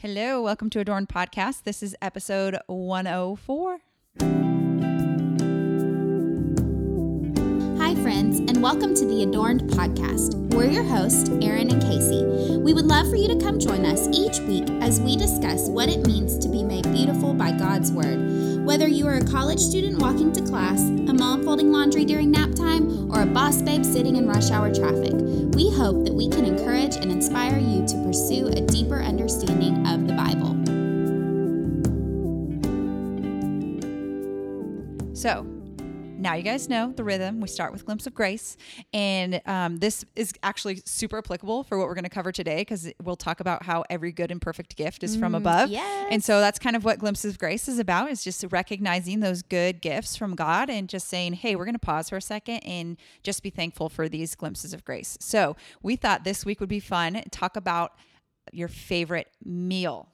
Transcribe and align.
Hello, 0.00 0.40
welcome 0.40 0.70
to 0.70 0.78
Adorned 0.78 1.08
Podcast. 1.08 1.64
This 1.64 1.82
is 1.82 1.96
episode 2.00 2.56
104. 2.68 3.80
Hi, 7.80 7.94
friends, 7.96 8.38
and 8.38 8.62
welcome 8.62 8.94
to 8.94 9.04
the 9.04 9.24
Adorned 9.24 9.62
Podcast. 9.62 10.36
We're 10.54 10.70
your 10.70 10.84
hosts, 10.84 11.28
Erin 11.42 11.72
and 11.72 11.82
Casey. 11.82 12.24
We 12.58 12.72
would 12.72 12.84
love 12.84 13.10
for 13.10 13.16
you 13.16 13.26
to 13.26 13.44
come 13.44 13.58
join 13.58 13.84
us 13.84 14.06
each 14.16 14.38
week 14.46 14.70
as 14.80 15.00
we 15.00 15.16
discuss 15.16 15.68
what 15.68 15.88
it 15.88 16.06
means 16.06 16.38
to 16.38 16.48
be 16.48 16.62
made 16.62 16.84
beautiful 16.92 17.34
by 17.34 17.50
God's 17.50 17.90
Word. 17.90 18.64
Whether 18.64 18.86
you 18.86 19.08
are 19.08 19.16
a 19.16 19.24
college 19.24 19.58
student 19.58 20.00
walking 20.00 20.32
to 20.34 20.42
class, 20.42 20.80
a 20.80 21.12
mom 21.12 21.42
folding 21.42 21.72
laundry 21.72 22.04
during 22.04 22.30
nap 22.30 22.54
time, 22.54 23.10
or 23.10 23.22
a 23.22 23.26
boss 23.26 23.62
babe 23.62 23.84
sitting 23.84 24.14
in 24.14 24.28
rush 24.28 24.52
hour 24.52 24.72
traffic, 24.72 25.14
we 25.58 25.72
hope 25.72 26.04
that 26.04 26.14
we 26.14 26.28
can 26.28 26.44
encourage 26.44 26.94
and 26.94 27.10
inspire 27.10 27.58
you 27.58 27.84
to 27.84 28.00
pursue 28.04 28.46
a 28.46 28.60
deeper 28.60 29.02
understanding 29.02 29.84
of 29.88 30.06
the 30.06 30.14
Bible. 30.14 30.54
So, 35.14 35.57
now 36.18 36.34
you 36.34 36.42
guys 36.42 36.68
know 36.68 36.92
the 36.94 37.04
rhythm. 37.04 37.40
We 37.40 37.48
start 37.48 37.72
with 37.72 37.84
Glimpse 37.84 38.06
of 38.06 38.14
Grace. 38.14 38.56
And 38.92 39.40
um, 39.46 39.78
this 39.78 40.04
is 40.16 40.32
actually 40.42 40.82
super 40.84 41.18
applicable 41.18 41.62
for 41.64 41.78
what 41.78 41.86
we're 41.86 41.94
going 41.94 42.04
to 42.04 42.10
cover 42.10 42.32
today 42.32 42.58
because 42.58 42.90
we'll 43.02 43.16
talk 43.16 43.40
about 43.40 43.62
how 43.62 43.84
every 43.88 44.12
good 44.12 44.30
and 44.30 44.40
perfect 44.40 44.76
gift 44.76 45.02
is 45.02 45.16
from 45.16 45.34
above. 45.34 45.70
yes. 45.70 46.08
And 46.10 46.22
so 46.22 46.40
that's 46.40 46.58
kind 46.58 46.76
of 46.76 46.84
what 46.84 46.98
Glimpses 46.98 47.34
of 47.34 47.38
Grace 47.38 47.68
is 47.68 47.78
about 47.78 48.10
is 48.10 48.24
just 48.24 48.44
recognizing 48.50 49.20
those 49.20 49.42
good 49.42 49.80
gifts 49.80 50.16
from 50.16 50.34
God 50.34 50.70
and 50.70 50.88
just 50.88 51.08
saying, 51.08 51.34
hey, 51.34 51.56
we're 51.56 51.64
going 51.64 51.74
to 51.74 51.78
pause 51.78 52.08
for 52.08 52.16
a 52.16 52.22
second 52.22 52.58
and 52.58 52.96
just 53.22 53.42
be 53.42 53.50
thankful 53.50 53.88
for 53.88 54.08
these 54.08 54.34
glimpses 54.34 54.72
of 54.72 54.84
grace. 54.84 55.16
So 55.20 55.56
we 55.82 55.96
thought 55.96 56.24
this 56.24 56.44
week 56.44 56.60
would 56.60 56.68
be 56.68 56.80
fun. 56.80 57.22
Talk 57.30 57.56
about 57.56 57.92
your 58.52 58.68
favorite 58.68 59.28
meal. 59.44 60.08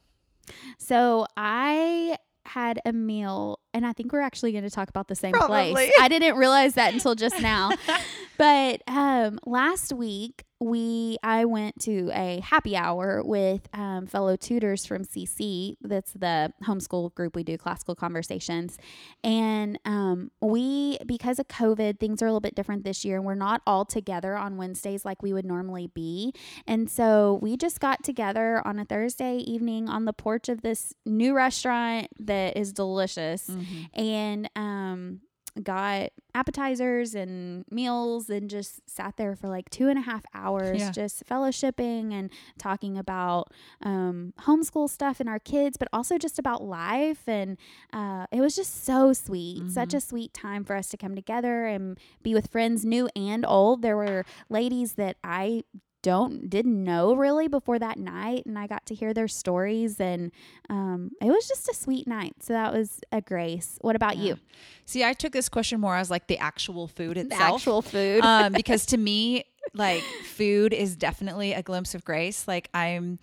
So 0.78 1.26
I 1.36 2.18
had 2.46 2.80
a 2.84 2.92
meal, 2.92 3.58
and 3.74 3.84
I 3.84 3.92
think 3.92 4.12
we're 4.12 4.20
actually 4.20 4.52
going 4.52 4.64
to 4.64 4.70
talk 4.70 4.88
about 4.88 5.08
the 5.08 5.16
same 5.16 5.32
Probably. 5.32 5.72
place. 5.72 5.92
I 6.00 6.08
didn't 6.08 6.36
realize 6.36 6.74
that 6.74 6.94
until 6.94 7.14
just 7.16 7.40
now. 7.42 7.72
but 8.38 8.82
um, 8.86 9.40
last 9.44 9.92
week 9.92 10.44
we 10.60 11.18
I 11.22 11.44
went 11.44 11.80
to 11.82 12.10
a 12.14 12.40
happy 12.40 12.76
hour 12.76 13.22
with 13.22 13.68
um, 13.74 14.06
fellow 14.06 14.36
tutors 14.36 14.86
from 14.86 15.04
CC. 15.04 15.76
That's 15.82 16.12
the 16.12 16.52
homeschool 16.64 17.14
group 17.14 17.36
we 17.36 17.44
do 17.44 17.58
classical 17.58 17.94
conversations, 17.94 18.78
and 19.22 19.78
um, 19.84 20.30
we 20.40 20.98
because 21.04 21.38
of 21.38 21.48
COVID 21.48 21.98
things 21.98 22.22
are 22.22 22.26
a 22.26 22.28
little 22.30 22.40
bit 22.40 22.54
different 22.54 22.84
this 22.84 23.04
year, 23.04 23.16
and 23.16 23.26
we're 23.26 23.34
not 23.34 23.60
all 23.66 23.84
together 23.84 24.36
on 24.36 24.56
Wednesdays 24.56 25.04
like 25.04 25.22
we 25.22 25.32
would 25.32 25.44
normally 25.44 25.88
be. 25.88 26.32
And 26.66 26.90
so 26.90 27.38
we 27.42 27.56
just 27.56 27.80
got 27.80 28.02
together 28.02 28.62
on 28.66 28.78
a 28.78 28.84
Thursday 28.84 29.38
evening 29.38 29.88
on 29.88 30.06
the 30.06 30.12
porch 30.12 30.48
of 30.48 30.62
this 30.62 30.94
new 31.04 31.34
restaurant 31.34 32.08
that 32.20 32.56
is 32.56 32.72
delicious 32.72 33.50
and 33.94 34.48
um 34.56 35.20
got 35.62 36.10
appetizers 36.34 37.14
and 37.14 37.64
meals 37.70 38.28
and 38.28 38.50
just 38.50 38.80
sat 38.90 39.16
there 39.16 39.36
for 39.36 39.48
like 39.48 39.70
two 39.70 39.88
and 39.88 39.96
a 39.96 40.02
half 40.02 40.24
hours 40.34 40.80
Yeah. 40.80 40.90
just 40.90 41.24
fellowshipping 41.26 42.12
and 42.12 42.28
talking 42.58 42.98
about 42.98 43.52
um, 43.80 44.34
homeschool 44.40 44.90
stuff 44.90 45.20
and 45.20 45.28
our 45.28 45.38
kids 45.38 45.76
but 45.76 45.86
also 45.92 46.18
just 46.18 46.40
about 46.40 46.64
life. 46.64 47.28
And 47.28 47.56
uh, 47.92 48.26
it 48.32 48.40
was 48.40 48.56
just 48.56 48.84
so 48.84 49.12
sweet 49.12 49.70
such 49.70 49.94
a 49.94 50.00
sweet 50.00 50.34
time 50.34 50.64
for 50.64 50.74
us 50.74 50.88
to 50.88 50.96
come 50.96 51.14
together 51.14 51.66
and 51.66 51.98
be 52.24 52.34
with 52.34 52.48
friends 52.50 52.84
new 52.84 53.08
and 53.14 53.46
old. 53.46 53.82
There 53.82 53.96
were 53.96 54.24
ladies 54.48 54.94
that 54.94 55.16
i 55.22 55.62
don't 56.04 56.50
didn't 56.50 56.84
know 56.84 57.14
really 57.14 57.48
before 57.48 57.78
that 57.78 57.98
night 57.98 58.44
and 58.46 58.58
i 58.58 58.66
got 58.66 58.84
to 58.84 58.94
hear 58.94 59.12
their 59.14 59.26
stories 59.26 59.98
and 59.98 60.30
um, 60.68 61.10
it 61.20 61.30
was 61.30 61.48
just 61.48 61.68
a 61.68 61.74
sweet 61.74 62.06
night 62.06 62.34
so 62.40 62.52
that 62.52 62.72
was 62.72 63.00
a 63.10 63.20
grace 63.20 63.78
what 63.80 63.96
about 63.96 64.16
you 64.16 64.38
See, 64.86 65.02
I 65.02 65.14
took 65.14 65.32
this 65.32 65.48
question 65.48 65.80
more 65.80 65.96
as 65.96 66.10
like 66.10 66.26
the 66.26 66.36
actual 66.36 66.88
food 66.88 67.16
the 67.16 67.22
itself. 67.22 67.54
actual 67.54 67.80
food 67.82 68.22
um, 68.22 68.52
because 68.60 68.84
to 68.86 68.98
me, 68.98 69.44
like 69.72 70.02
food 70.36 70.74
is 70.74 70.94
definitely 70.94 71.54
a 71.54 71.62
glimpse 71.62 71.94
of 71.94 72.04
grace. 72.04 72.46
Like 72.46 72.68
I'm 72.74 73.18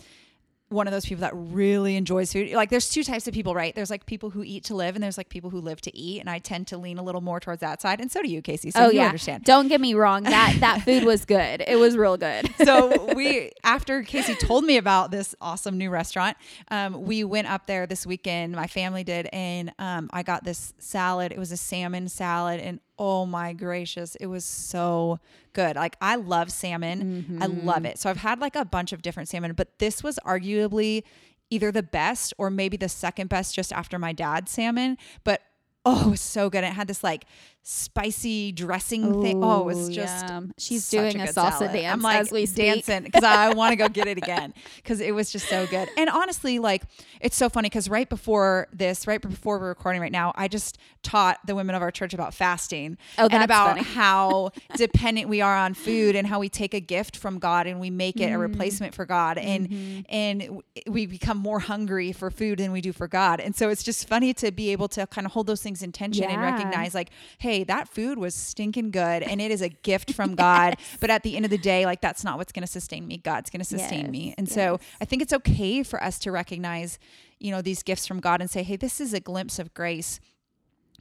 one 0.72 0.88
of 0.88 0.94
those 0.94 1.06
people 1.06 1.22
that 1.22 1.34
really 1.34 1.96
enjoys 1.96 2.32
food. 2.32 2.52
Like 2.52 2.70
there's 2.70 2.90
two 2.90 3.04
types 3.04 3.28
of 3.28 3.34
people, 3.34 3.54
right? 3.54 3.76
There's 3.76 3.90
like 3.90 4.06
people 4.06 4.30
who 4.30 4.44
eat 4.44 4.64
to 4.66 4.76
live, 4.76 4.96
and 4.96 5.04
there's 5.04 5.18
like 5.18 5.30
people 5.30 5.50
who 5.50 5.60
live 5.60 5.82
to 5.82 5.96
eat. 5.96 6.20
And 6.20 6.30
I 6.30 6.40
tend 6.40 6.68
to 6.68 6.78
lean 6.78 6.98
a 6.98 7.04
little 7.04 7.22
more 7.22 7.40
towards 7.40 7.62
that 7.62 7.82
side, 7.82 8.00
and 8.00 8.12
so 8.12 8.22
do 8.22 8.30
you, 8.30 8.42
Casey. 8.42 8.72
So 8.72 8.86
oh 8.86 8.90
you 8.90 8.98
yeah 9.00 9.06
understand. 9.06 9.44
don't 9.44 9.68
get 9.68 9.82
me 9.82 9.94
wrong 9.94 10.24
that 10.24 10.58
that 10.60 10.82
food 10.86 11.04
was 11.04 11.26
good 11.26 11.62
it 11.66 11.78
was 11.78 11.98
real 11.98 12.18
good 12.18 12.54
so 12.64 13.14
we 13.16 13.52
after 13.64 14.04
Casey 14.04 14.36
told 14.36 14.64
me 14.64 14.78
about 14.78 15.12
this 15.12 15.36
awesome 15.42 15.78
new 15.78 15.90
restaurant, 15.90 16.38
um, 16.70 17.04
we 17.04 17.24
went 17.24 17.48
up 17.48 17.68
there 17.68 17.86
this 17.86 18.06
weekend. 18.06 18.54
My 18.54 18.68
family 18.68 19.04
did, 19.04 19.28
and 19.32 19.74
um, 19.80 20.10
I 20.14 20.24
got 20.24 20.44
this 20.44 20.74
salad. 20.80 21.32
It 21.32 21.38
was 21.40 21.52
a 21.52 21.58
salmon 21.58 22.08
salad, 22.08 22.60
and 22.60 22.80
oh 23.02 23.26
my 23.26 23.52
gracious, 23.52 24.16
it 24.18 24.28
was 24.28 24.46
so 24.46 25.20
good. 25.54 25.76
Like 25.76 25.98
I 26.00 26.18
love 26.18 26.52
salmon, 26.52 27.40
I 27.42 27.48
mm-hmm. 27.48 27.66
love 27.66 27.84
it. 27.84 27.98
So 27.98 28.12
I've 28.12 28.18
had 28.18 28.40
like 28.40 28.56
a 28.56 28.64
bunch 28.64 28.94
of 28.94 29.02
different 29.02 29.28
salmon, 29.28 29.54
but 29.54 29.80
this 29.80 30.04
was 30.04 30.20
arguably 30.24 31.02
either 31.50 31.72
the 31.72 31.82
best 31.82 32.32
or 32.38 32.52
maybe 32.52 32.78
the 32.78 32.88
second 32.88 33.28
best, 33.28 33.56
just 33.56 33.74
after 33.74 33.98
my 33.98 34.14
dad's 34.14 34.52
salmon. 34.52 35.00
But 35.24 35.42
oh, 35.84 36.10
it 36.10 36.12
was 36.12 36.22
so 36.22 36.52
good. 36.52 36.64
It 36.64 36.74
had 36.74 36.88
this 36.88 37.04
like 37.04 37.26
spicy 37.64 38.52
dressing 38.52 39.22
thing. 39.22 39.44
Oh, 39.44 39.62
it 39.62 39.66
was 39.66 39.90
just 39.90 40.28
yum. 40.28 40.52
She's 40.58 40.90
doing 40.90 41.22
a 41.22 41.26
good 41.28 41.36
salsa 41.36 41.60
salad. 41.60 41.74
dance 41.74 41.94
I'm 41.94 42.02
like 42.02 42.32
we 42.32 42.46
dancing 42.46 43.04
because 43.04 43.24
I 43.24 43.54
want 43.54 43.72
to 43.72 43.76
go 43.76 43.88
get 43.88 44.08
it 44.08 44.18
again 44.18 44.54
because 44.78 45.00
it 45.00 45.14
was 45.14 45.32
just 45.32 45.48
so 45.48 45.68
good. 45.68 45.90
And 45.98 46.10
honestly, 46.10 46.60
like 46.60 46.84
it's 47.20 47.38
so 47.38 47.50
funny 47.50 47.70
because 47.70 47.88
right 47.90 48.10
before 48.10 48.68
this, 48.74 49.06
right 49.08 49.22
before 49.22 49.60
we're 49.60 49.68
recording 49.70 50.02
right 50.02 50.12
now, 50.12 50.34
I 50.36 50.48
just 50.48 50.78
taught 51.04 51.40
the 51.46 51.54
women 51.56 51.76
of 51.76 51.82
our 51.82 51.92
church 51.92 52.14
about 52.14 52.34
fasting 52.34 52.98
Oh, 53.20 53.28
and 53.32 53.44
about 53.44 53.78
funny. 53.78 53.84
how 53.94 54.52
dependent 54.76 55.30
we 55.30 55.42
are 55.42 55.56
on 55.56 55.74
food 55.74 56.16
and 56.16 56.26
how 56.28 56.40
we 56.40 56.50
take 56.50 56.74
a 56.74 56.80
gift 56.80 57.16
from 57.18 57.38
God 57.40 57.68
and 57.68 57.80
we 57.80 57.90
make 57.90 58.20
it 58.20 58.26
a 58.26 58.38
Mm. 58.38 58.40
replacement 58.42 58.96
for 58.96 59.06
God 59.06 59.38
and 59.38 59.70
Mm-hmm. 59.70 60.00
and 60.10 60.62
we 60.88 61.06
become 61.06 61.38
more 61.38 61.60
hungry 61.60 62.12
for 62.12 62.32
food 62.32 62.58
than 62.60 62.72
we 62.72 62.82
do 62.82 62.92
for 62.92 63.08
God. 63.08 63.40
And 63.40 63.56
so 63.56 63.70
it's 63.70 63.84
just 63.84 64.08
funny 64.08 64.34
to 64.36 64.52
be 64.52 64.72
able 64.72 64.88
to 64.90 65.06
kind 65.08 65.26
of 65.28 65.34
hold 65.34 65.46
those 65.48 65.62
things 65.62 65.84
in 65.84 65.92
tension 65.92 66.24
and 66.24 66.42
recognize 66.42 66.96
like, 66.96 67.10
hey, 67.38 67.51
that 67.66 67.88
food 67.88 68.18
was 68.18 68.34
stinking 68.36 68.92
good 68.92 69.24
and 69.24 69.40
it 69.42 69.52
is 69.52 69.62
a 69.62 69.70
gift 69.70 70.14
from 70.14 70.36
God. 70.48 70.78
But 71.00 71.10
at 71.10 71.24
the 71.24 71.36
end 71.36 71.46
of 71.46 71.52
the 71.52 71.58
day, 71.58 71.86
like 71.86 72.02
that's 72.02 72.24
not 72.24 72.38
what's 72.38 72.52
going 72.52 72.64
to 72.66 72.72
sustain 72.72 73.08
me. 73.08 73.18
God's 73.18 73.50
going 73.50 73.60
to 73.62 73.66
sustain 73.66 74.06
Yes, 74.06 74.12
me. 74.12 74.36
And 74.38 74.50
so 74.50 74.80
I 75.00 75.06
think 75.06 75.22
it's 75.22 75.34
okay 75.34 75.84
for 75.84 76.02
us 76.04 76.18
to 76.20 76.32
recognize, 76.32 76.98
you 77.40 77.52
know, 77.52 77.62
these 77.62 77.84
gifts 77.84 78.08
from 78.08 78.20
God 78.20 78.42
and 78.42 78.50
say, 78.50 78.64
hey, 78.64 78.76
this 78.76 79.00
is 79.02 79.14
a 79.14 79.20
glimpse 79.20 79.60
of 79.60 79.74
grace. 79.74 80.20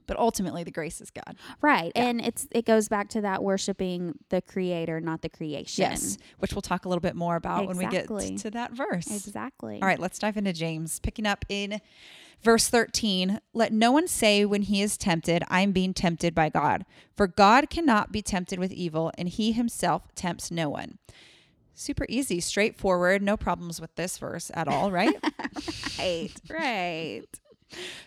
But 0.06 0.18
ultimately, 0.18 0.64
the 0.64 0.72
grace 0.72 1.00
is 1.00 1.08
God. 1.10 1.36
right 1.60 1.92
and 1.94 2.20
it's 2.20 2.48
it 2.50 2.64
goes 2.64 2.88
back 2.88 3.08
to 3.10 3.20
that 3.20 3.44
worshiping 3.44 4.18
the 4.30 4.42
creator 4.42 5.00
not 5.00 5.22
the 5.22 5.28
creation 5.28 5.82
Yes, 5.82 6.18
which 6.40 6.52
we'll 6.52 6.62
talk 6.62 6.84
a 6.84 6.88
little 6.88 7.00
bit 7.00 7.14
more 7.14 7.36
about 7.36 7.68
when 7.68 7.76
we 7.76 7.84
Exactly. 7.84 8.30
get 8.30 8.38
to 8.40 8.50
that 8.50 8.72
verse. 8.72 9.06
exactly 9.06 9.74
All 9.80 9.86
right, 9.86 10.00
let's 10.00 10.18
dive 10.18 10.36
into 10.36 10.52
James. 10.52 10.98
Picking 10.98 11.26
up 11.26 11.44
in 11.48 11.80
verse 12.42 12.68
13 12.68 13.40
Let 13.52 13.72
no 13.72 13.92
one 13.92 14.08
say 14.08 14.44
when 14.44 14.62
he 14.62 14.82
is 14.82 14.96
tempted, 14.96 15.42
I 15.48 15.60
am 15.60 15.72
being 15.72 15.94
tempted 15.94 16.34
by 16.34 16.48
God. 16.48 16.84
For 17.16 17.26
God 17.26 17.70
cannot 17.70 18.12
be 18.12 18.22
tempted 18.22 18.58
with 18.58 18.72
evil, 18.72 19.12
and 19.16 19.28
he 19.28 19.52
himself 19.52 20.14
tempts 20.14 20.50
no 20.50 20.68
one. 20.68 20.98
Super 21.74 22.06
easy, 22.08 22.40
straightforward, 22.40 23.22
no 23.22 23.36
problems 23.36 23.80
with 23.80 23.94
this 23.96 24.18
verse 24.18 24.50
at 24.54 24.68
all, 24.68 24.90
right? 24.90 25.14
right 25.98 26.32
right 26.48 27.40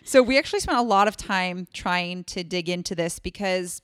so, 0.02 0.22
we 0.22 0.38
actually 0.38 0.60
spent 0.60 0.78
a 0.78 0.82
lot 0.82 1.08
of 1.08 1.16
time 1.16 1.66
trying 1.72 2.24
to 2.24 2.44
dig 2.44 2.68
into 2.68 2.94
this 2.94 3.18
because 3.18 3.82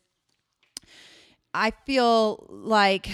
I 1.55 1.71
feel 1.87 2.47
like 2.51 3.09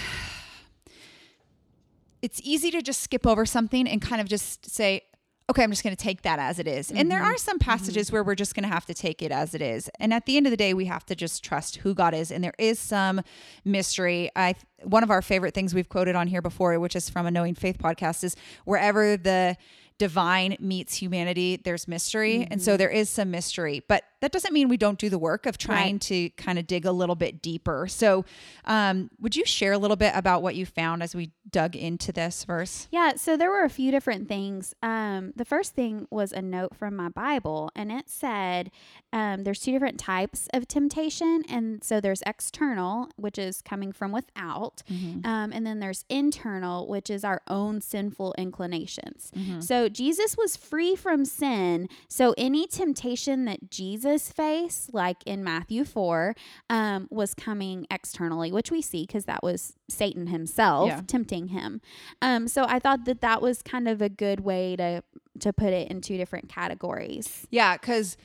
it's 2.23 2.41
easy 2.43 2.71
to 2.73 2.83
just 2.83 3.03
skip 3.03 3.27
over 3.27 3.47
something 3.47 3.87
and 3.89 4.03
kind 4.03 4.21
of 4.21 4.29
just 4.29 4.69
say, 4.69 5.03
okay, 5.49 5.63
I'm 5.63 5.71
just 5.71 5.85
going 5.85 5.95
to 5.95 6.03
take 6.03 6.23
that 6.23 6.39
as 6.39 6.59
it 6.59 6.67
is. 6.67 6.91
And 6.91 7.11
there 7.11 7.21
mm-hmm. 7.21 7.35
are 7.35 7.37
some 7.37 7.59
mm-hmm. 7.59 7.71
passages 7.71 8.11
where 8.11 8.25
we're 8.25 8.35
just 8.35 8.55
going 8.55 8.65
to 8.65 8.69
have 8.69 8.85
to 8.87 8.95
take 8.95 9.23
it 9.23 9.31
as 9.31 9.55
it 9.55 9.63
is. 9.63 9.89
And 10.01 10.13
at 10.13 10.27
the 10.27 10.37
end 10.37 10.47
of 10.47 10.51
the 10.51 10.57
day, 10.57 10.75
we 10.75 10.87
have 10.87 11.07
to 11.07 11.15
just 11.15 11.45
trust 11.45 11.77
who 11.77 11.95
God 11.95 12.15
is. 12.15 12.33
And 12.33 12.43
there 12.43 12.55
is 12.59 12.79
some 12.79 13.23
mystery. 13.65 14.31
I 14.35 14.55
one 14.83 15.03
of 15.03 15.11
our 15.11 15.23
favorite 15.23 15.55
things 15.55 15.75
we've 15.75 15.89
quoted 15.89 16.17
on 16.17 16.27
here 16.27 16.43
before, 16.43 16.79
which 16.79 16.95
is 16.95 17.09
from 17.09 17.27
a 17.27 17.31
Knowing 17.31 17.55
Faith 17.55 17.79
podcast, 17.79 18.25
is 18.25 18.37
wherever 18.65 19.17
the 19.17 19.57
divine 19.99 20.57
meets 20.61 20.95
humanity, 20.95 21.57
there's 21.57 21.89
mystery. 21.89 22.47
And 22.51 22.61
so 22.61 22.77
there 22.77 22.91
is 22.91 23.09
some 23.09 23.31
mystery, 23.31 23.83
but 23.89 24.05
that 24.21 24.33
doesn't 24.33 24.53
mean 24.53 24.69
we 24.69 24.77
don't 24.77 24.99
do 24.99 25.09
the 25.09 25.19
work 25.19 25.47
of 25.47 25.57
trying 25.59 25.95
Right. 25.95 26.01
to 26.03 26.31
kind 26.31 26.59
of 26.59 26.67
dig 26.67 26.85
a 26.87 26.93
little 26.93 27.15
bit 27.15 27.41
deeper. 27.43 27.87
So, 27.87 28.25
um, 28.65 29.11
would 29.21 29.37
you 29.37 29.45
share 29.45 29.73
a 29.73 29.79
little 29.79 29.97
bit 29.97 30.13
about 30.15 30.43
what 30.43 30.55
you 30.55 30.67
found 30.67 31.03
as 31.03 31.15
we 31.15 31.31
dug 31.51 31.77
into 31.77 32.13
this 32.13 32.45
verse? 32.45 32.89
Yeah, 32.91 33.15
so 33.17 33.37
there 33.37 33.51
were 33.51 33.65
a 33.65 33.71
few 33.71 33.91
different 33.91 34.27
things. 34.29 34.75
Um, 34.83 35.33
the 35.37 35.45
first 35.45 35.75
thing 35.75 36.07
was 36.11 36.33
a 36.33 36.43
note 36.43 36.75
from 36.75 36.97
my 36.97 37.09
Bible, 37.09 37.71
and 37.77 37.93
it 37.93 38.09
said 38.09 38.71
um, 39.13 39.45
there's 39.45 39.61
two 39.61 39.73
different 39.73 39.99
types 40.01 40.49
of 40.53 40.67
temptation. 40.67 41.43
And 41.49 41.85
so 41.85 42.01
there's 42.01 42.23
external, 42.27 43.09
which 43.17 43.39
is 43.39 43.63
coming 43.63 43.93
from 43.93 44.13
without, 44.13 44.83
um, 44.91 45.53
and 45.53 45.67
then 45.67 45.79
there's 45.81 46.05
internal, 46.09 46.87
which 46.89 47.11
is 47.11 47.23
our 47.25 47.43
own 47.49 47.81
sinful 47.81 48.35
inclinations. 48.39 49.31
So 49.61 49.86
So 49.87 49.91
Jesus 49.91 50.37
was 50.37 50.57
free 50.57 50.97
from 50.97 51.25
sin. 51.25 51.89
So 52.09 52.35
any 52.37 52.67
temptation 52.67 53.45
that 53.45 53.71
Jesus 53.71 54.33
faced, 54.33 54.93
like 54.93 55.19
in 55.25 55.45
Matthew 55.45 55.85
4, 55.85 56.35
um, 56.69 57.07
was 57.09 57.35
coming 57.35 57.87
externally, 57.89 58.51
which 58.51 58.73
we 58.73 58.83
see 58.83 59.03
because 59.07 59.27
that 59.27 59.45
was 59.45 59.75
Satan 59.89 60.27
himself 60.27 60.89
Yeah. 60.89 61.03
tempting 61.07 61.49
him. 61.49 61.81
Um, 62.21 62.49
so 62.49 62.65
I 62.69 62.81
thought 62.81 63.05
that 63.05 63.21
that 63.21 63.41
was 63.41 63.63
kind 63.63 63.87
of 63.87 64.03
a 64.03 64.09
good 64.09 64.41
way 64.41 64.75
to 64.75 65.05
to 65.39 65.53
put 65.53 65.69
it 65.73 65.89
in 65.89 66.01
two 66.01 66.17
different 66.17 66.49
categories. 66.49 67.47
Yeah, 67.51 67.77
because 67.77 68.17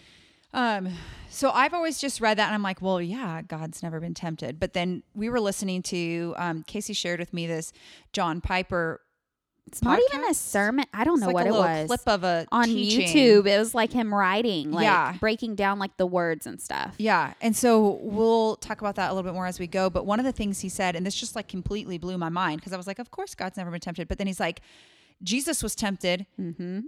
um, 0.53 0.89
so 1.29 1.51
I've 1.51 1.75
always 1.75 1.99
just 1.99 2.21
read 2.21 2.39
that 2.39 2.47
and 2.47 2.55
I'm 2.55 2.63
like, 2.63 2.81
well, 2.81 2.99
yeah, 3.01 3.43
God's 3.43 3.83
never 3.83 3.99
been 3.99 4.15
tempted. 4.15 4.59
But 4.59 4.73
then 4.73 5.03
we 5.13 5.29
were 5.29 5.39
listening 5.39 5.83
to 5.83 6.33
um, 6.37 6.63
Casey 6.63 6.93
shared 6.93 7.19
with 7.19 7.33
me 7.33 7.45
this 7.45 7.71
John 8.13 8.41
Piper. 8.41 9.01
It's 9.71 9.81
not 9.81 9.99
even 10.13 10.25
a 10.29 10.33
sermon. 10.33 10.85
I 10.93 11.03
don't 11.05 11.15
It's 11.15 11.21
know 11.21 11.27
like 11.27 11.33
what 11.33 11.47
it 11.47 11.51
was. 11.53 11.87
clip 11.87 12.01
of 12.07 12.23
a 12.25 12.45
on 12.51 12.65
teaching. 12.65 13.07
YouTube, 13.07 13.47
it 13.47 13.57
was 13.57 13.73
like 13.73 13.91
him 13.93 14.13
writing, 14.13 14.71
like 14.71 14.83
Yeah. 14.83 15.15
breaking 15.19 15.55
down 15.55 15.79
like 15.79 15.95
the 15.97 16.05
words 16.05 16.45
and 16.45 16.59
stuff. 16.59 16.95
Yeah. 16.97 17.33
And 17.41 17.55
so 17.55 17.99
we'll 18.01 18.57
talk 18.57 18.81
about 18.81 18.95
that 18.95 19.09
a 19.09 19.13
little 19.13 19.29
bit 19.29 19.33
more 19.33 19.45
as 19.45 19.59
we 19.59 19.67
go. 19.67 19.89
But 19.89 20.05
one 20.05 20.19
of 20.19 20.25
the 20.25 20.33
things 20.33 20.59
he 20.59 20.67
said, 20.69 20.95
and 20.97 21.05
this 21.05 21.15
just 21.15 21.35
like 21.35 21.47
completely 21.47 21.97
blew 21.97 22.17
my 22.17 22.27
mind 22.29 22.59
because 22.59 22.73
I 22.73 22.77
was 22.77 22.85
like, 22.87 22.99
of 22.99 23.11
course 23.11 23.33
God's 23.33 23.55
never 23.57 23.71
been 23.71 23.79
tempted. 23.79 24.07
But 24.09 24.17
then 24.17 24.27
he's 24.27 24.39
like, 24.41 24.59
Jesus 25.23 25.63
was 25.63 25.73
tempted 25.73 26.25
Mm-hmm. 26.39 26.79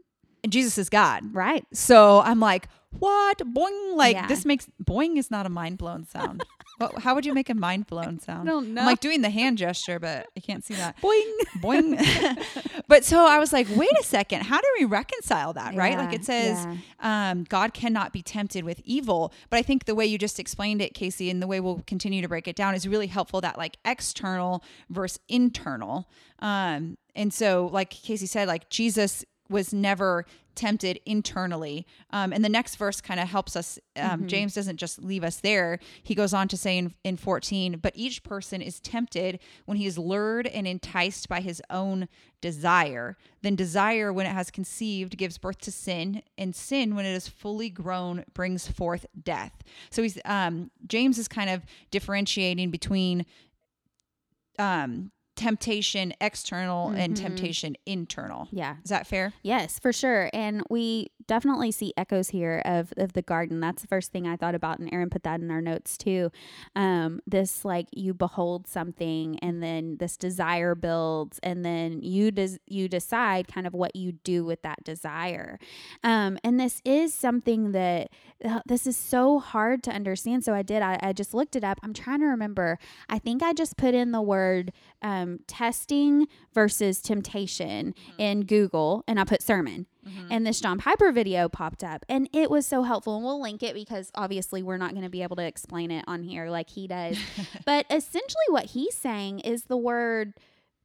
and 0.44 0.52
Jesus 0.52 0.78
is 0.78 0.90
God. 0.90 1.34
Right. 1.34 1.66
So 1.72 2.20
I'm 2.20 2.40
like, 2.42 2.68
what? 3.00 3.38
Boing. 3.40 3.96
Like 3.96 4.16
Yeah. 4.16 4.28
this 4.28 4.44
makes 4.44 4.68
boing 4.84 5.18
is 5.18 5.32
not 5.32 5.46
a 5.46 5.50
mind 5.50 5.78
blown 5.78 6.06
sound. 6.06 6.44
What, 6.78 7.00
how 7.00 7.16
would 7.16 7.26
you 7.26 7.34
make 7.34 7.50
a 7.50 7.54
mind 7.54 7.88
blown 7.88 8.20
sound? 8.22 8.50
I 8.50 8.52
don't 8.52 8.78
I'm 8.78 8.86
like 8.86 9.00
doing 9.00 9.22
the 9.22 9.30
hand 9.30 9.58
gesture, 9.58 10.00
but 10.00 10.28
you 10.36 10.42
can't 10.42 10.64
see 10.64 10.74
that. 10.76 11.00
Boing. 11.02 11.32
Boing. 11.62 12.46
but 12.88 13.06
so 13.06 13.26
I 13.26 13.40
was 13.40 13.54
like, 13.54 13.68
wait 13.76 13.92
a 14.00 14.04
second. 14.04 14.44
How 14.44 14.60
do 14.60 14.68
we 14.80 14.86
reconcile 14.86 15.54
that? 15.54 15.76
Right? 15.76 15.98
Like 15.98 16.14
it 16.14 16.26
says, 16.26 16.66
um, 17.00 17.44
God 17.46 17.74
cannot 17.74 18.14
be 18.14 18.22
tempted 18.22 18.64
with 18.64 18.82
evil. 18.84 19.34
But 19.50 19.58
I 19.58 19.62
think 19.62 19.86
the 19.86 19.96
way 19.96 20.06
you 20.06 20.18
just 20.18 20.40
explained 20.40 20.82
it, 20.82 20.94
Casey, 20.94 21.30
and 21.30 21.42
the 21.42 21.48
way 21.48 21.60
we'll 21.60 21.84
continue 21.86 22.22
to 22.22 22.28
break 22.28 22.48
it 22.48 22.56
down 22.56 22.76
is 22.76 22.88
really 22.88 23.08
helpful 23.08 23.42
that 23.42 23.58
like 23.58 23.78
external 23.86 24.64
versus 24.90 25.20
internal. 25.30 26.10
Um, 26.40 26.98
and 27.16 27.34
so, 27.34 27.70
like 27.72 27.92
Casey 27.92 28.26
said, 28.26 28.48
like 28.48 28.70
Jesus 28.70 29.24
was 29.50 29.74
never 29.74 30.26
tempted 30.56 31.00
internally. 31.06 31.86
Um, 32.12 32.32
and 32.32 32.46
the 32.46 32.50
next 32.50 32.76
verse 32.76 33.02
kind 33.02 33.20
of 33.20 33.28
helps 33.28 33.56
us. 33.56 33.80
Um, 33.96 34.28
James 34.28 34.54
doesn't 34.54 34.78
just 34.78 35.04
leave 35.04 35.24
us 35.24 35.38
there. 35.38 35.80
He 36.04 36.16
goes 36.16 36.34
on 36.34 36.48
to 36.50 36.58
say 36.58 36.78
in, 36.78 36.94
in 37.04 37.18
14, 37.18 37.80
but 37.82 37.94
each 37.96 38.24
person 38.24 38.62
is 38.62 38.80
tempted 38.80 39.40
when 39.66 39.78
he 39.78 39.86
is 39.86 39.98
lured 39.98 40.48
and 40.48 40.68
enticed 40.68 41.28
by 41.28 41.42
his 41.42 41.62
own 41.70 42.08
desire. 42.42 43.18
Then 43.42 43.56
desire, 43.56 44.14
when 44.14 44.26
it 44.26 44.34
has 44.34 44.52
conceived, 44.52 45.18
gives 45.18 45.38
birth 45.38 45.60
to 45.60 45.72
sin, 45.72 46.22
and 46.38 46.56
sin, 46.56 46.96
when 46.96 47.06
it 47.06 47.14
is 47.14 47.28
fully 47.28 47.70
grown, 47.70 48.26
brings 48.34 48.68
forth 48.68 49.06
death. 49.24 49.64
So 49.90 50.02
he's 50.04 50.20
um, 50.26 50.70
James 50.86 51.18
is 51.18 51.28
kind 51.28 51.50
of 51.50 51.64
differentiating 51.90 52.70
between 52.70 53.26
um, 54.60 55.12
temptation 55.36 56.14
external 56.22 56.90
and 56.90 57.18
temptation 57.18 57.76
internal. 57.86 58.48
Yeah. 58.52 58.76
Is 58.84 58.90
that 58.90 59.08
fair? 59.08 59.34
Yes, 59.42 59.80
for 59.80 59.92
sure. 59.92 60.30
And 60.32 60.64
we 60.70 61.12
definitely 61.28 61.72
see 61.72 61.94
echoes 61.98 62.30
here 62.30 62.62
of, 62.66 62.94
of 62.98 63.14
the 63.14 63.22
garden. 63.22 63.60
That's 63.60 63.82
the 63.82 63.88
first 63.88 64.12
thing 64.12 64.28
I 64.28 64.36
thought 64.36 64.56
about. 64.56 64.80
And 64.80 64.94
Erin 64.94 65.10
put 65.10 65.24
that 65.24 65.40
in 65.40 65.50
our 65.50 65.62
notes 65.62 65.98
too. 65.98 66.32
Um, 66.76 67.20
this 67.26 67.66
like 67.66 67.88
you 67.92 68.14
behold 68.14 68.68
something 68.68 69.40
and 69.40 69.64
then 69.64 69.98
this 69.98 70.18
desire 70.18 70.76
builds 70.76 71.40
and 71.42 71.66
then 71.66 72.02
you 72.02 72.30
des- 72.30 72.60
you 72.68 72.88
decide 72.88 73.48
kind 73.48 73.66
of 73.66 73.74
what 73.74 73.96
you 73.96 74.12
do 74.12 74.46
with 74.46 74.62
that 74.62 74.84
desire. 74.84 75.58
Um, 76.04 76.38
and 76.44 76.60
this 76.60 76.82
is 76.86 77.14
something 77.14 77.72
that 77.72 78.10
uh, 78.44 78.60
this 78.66 78.86
is 78.86 78.98
so 78.98 79.40
hard 79.40 79.84
to 79.84 79.92
understand. 79.92 80.44
So 80.44 80.54
I 80.54 80.62
did, 80.62 80.82
I, 80.82 81.00
I 81.02 81.14
just 81.14 81.34
looked 81.34 81.56
it 81.56 81.64
up. 81.64 81.80
I'm 81.82 81.94
trying 81.94 82.20
to 82.20 82.26
remember. 82.26 82.78
I 83.10 83.18
think 83.20 83.42
I 83.42 83.54
just 83.54 83.78
put 83.78 83.94
in 83.94 84.12
the 84.12 84.22
word 84.22 84.74
um, 85.02 85.23
Um, 85.24 85.40
testing 85.48 86.28
versus 86.54 87.02
temptation 87.02 87.94
mm-hmm. 87.94 88.22
in 88.22 88.42
Google 88.46 89.04
and 89.08 89.20
I 89.20 89.24
put 89.24 89.42
sermon. 89.42 89.88
Mm-hmm. 90.08 90.28
And 90.32 90.46
this 90.46 90.60
John 90.60 90.78
Piper 90.78 91.12
video 91.12 91.48
popped 91.48 91.84
up 91.84 92.06
and 92.10 92.30
it 92.34 92.52
was 92.52 92.68
so 92.68 92.84
helpful. 92.84 93.16
And 93.16 93.24
we'll 93.26 93.42
link 93.42 93.64
it 93.64 93.74
because 93.74 94.12
obviously 94.16 94.62
we're 94.62 94.78
not 94.78 94.92
going 94.92 95.04
to 95.04 95.10
be 95.10 95.24
able 95.24 95.38
to 95.38 95.46
explain 95.46 95.92
it 95.92 96.04
on 96.08 96.24
here 96.24 96.50
like 96.50 96.70
he 96.70 96.88
does. 96.88 97.18
but 97.66 97.86
essentially, 97.90 98.46
what 98.50 98.66
he's 98.66 98.96
saying 98.96 99.40
is 99.40 99.66
the 99.66 99.78
word 99.78 100.34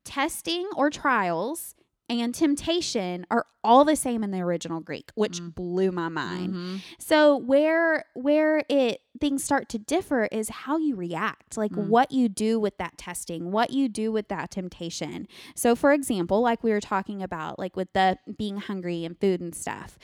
testing 0.05 0.69
or 0.77 0.89
trials 0.89 1.75
and 2.09 2.35
temptation 2.35 3.27
are 3.31 3.47
all 3.63 3.85
the 3.85 3.97
same 3.97 4.25
in 4.25 4.31
the 4.31 4.41
original 4.41 4.81
Greek, 4.81 5.11
which 5.15 5.39
mm-hmm. 5.39 5.51
blew 5.51 5.93
my 5.93 6.09
mind. 6.09 6.55
Mm-hmm. 6.55 6.77
So 6.99 7.37
where 7.37 8.05
where 8.15 8.63
it 8.69 9.03
things 9.21 9.45
start 9.45 9.69
to 9.71 9.79
differ 9.79 10.29
is 10.33 10.49
how 10.49 10.79
you 10.79 10.97
react, 10.97 11.57
like 11.57 11.73
mm. 11.73 11.89
what 11.89 12.13
you 12.13 12.29
do 12.29 12.59
with 12.59 12.79
that 12.79 12.97
testing, 12.97 13.51
what 13.51 13.71
you 13.71 13.89
do 13.89 14.11
with 14.13 14.29
that 14.29 14.51
temptation. 14.51 15.29
So 15.55 15.75
for 15.75 15.93
example, 15.93 16.41
like 16.41 16.63
we 16.63 16.71
were 16.71 16.81
talking 16.81 17.23
about 17.23 17.59
like 17.59 17.77
with 17.77 17.93
the 17.93 18.19
being 18.37 18.57
hungry 18.59 19.05
and 19.05 19.19
food 19.19 19.41
and 19.41 19.55
stuff, 19.55 19.99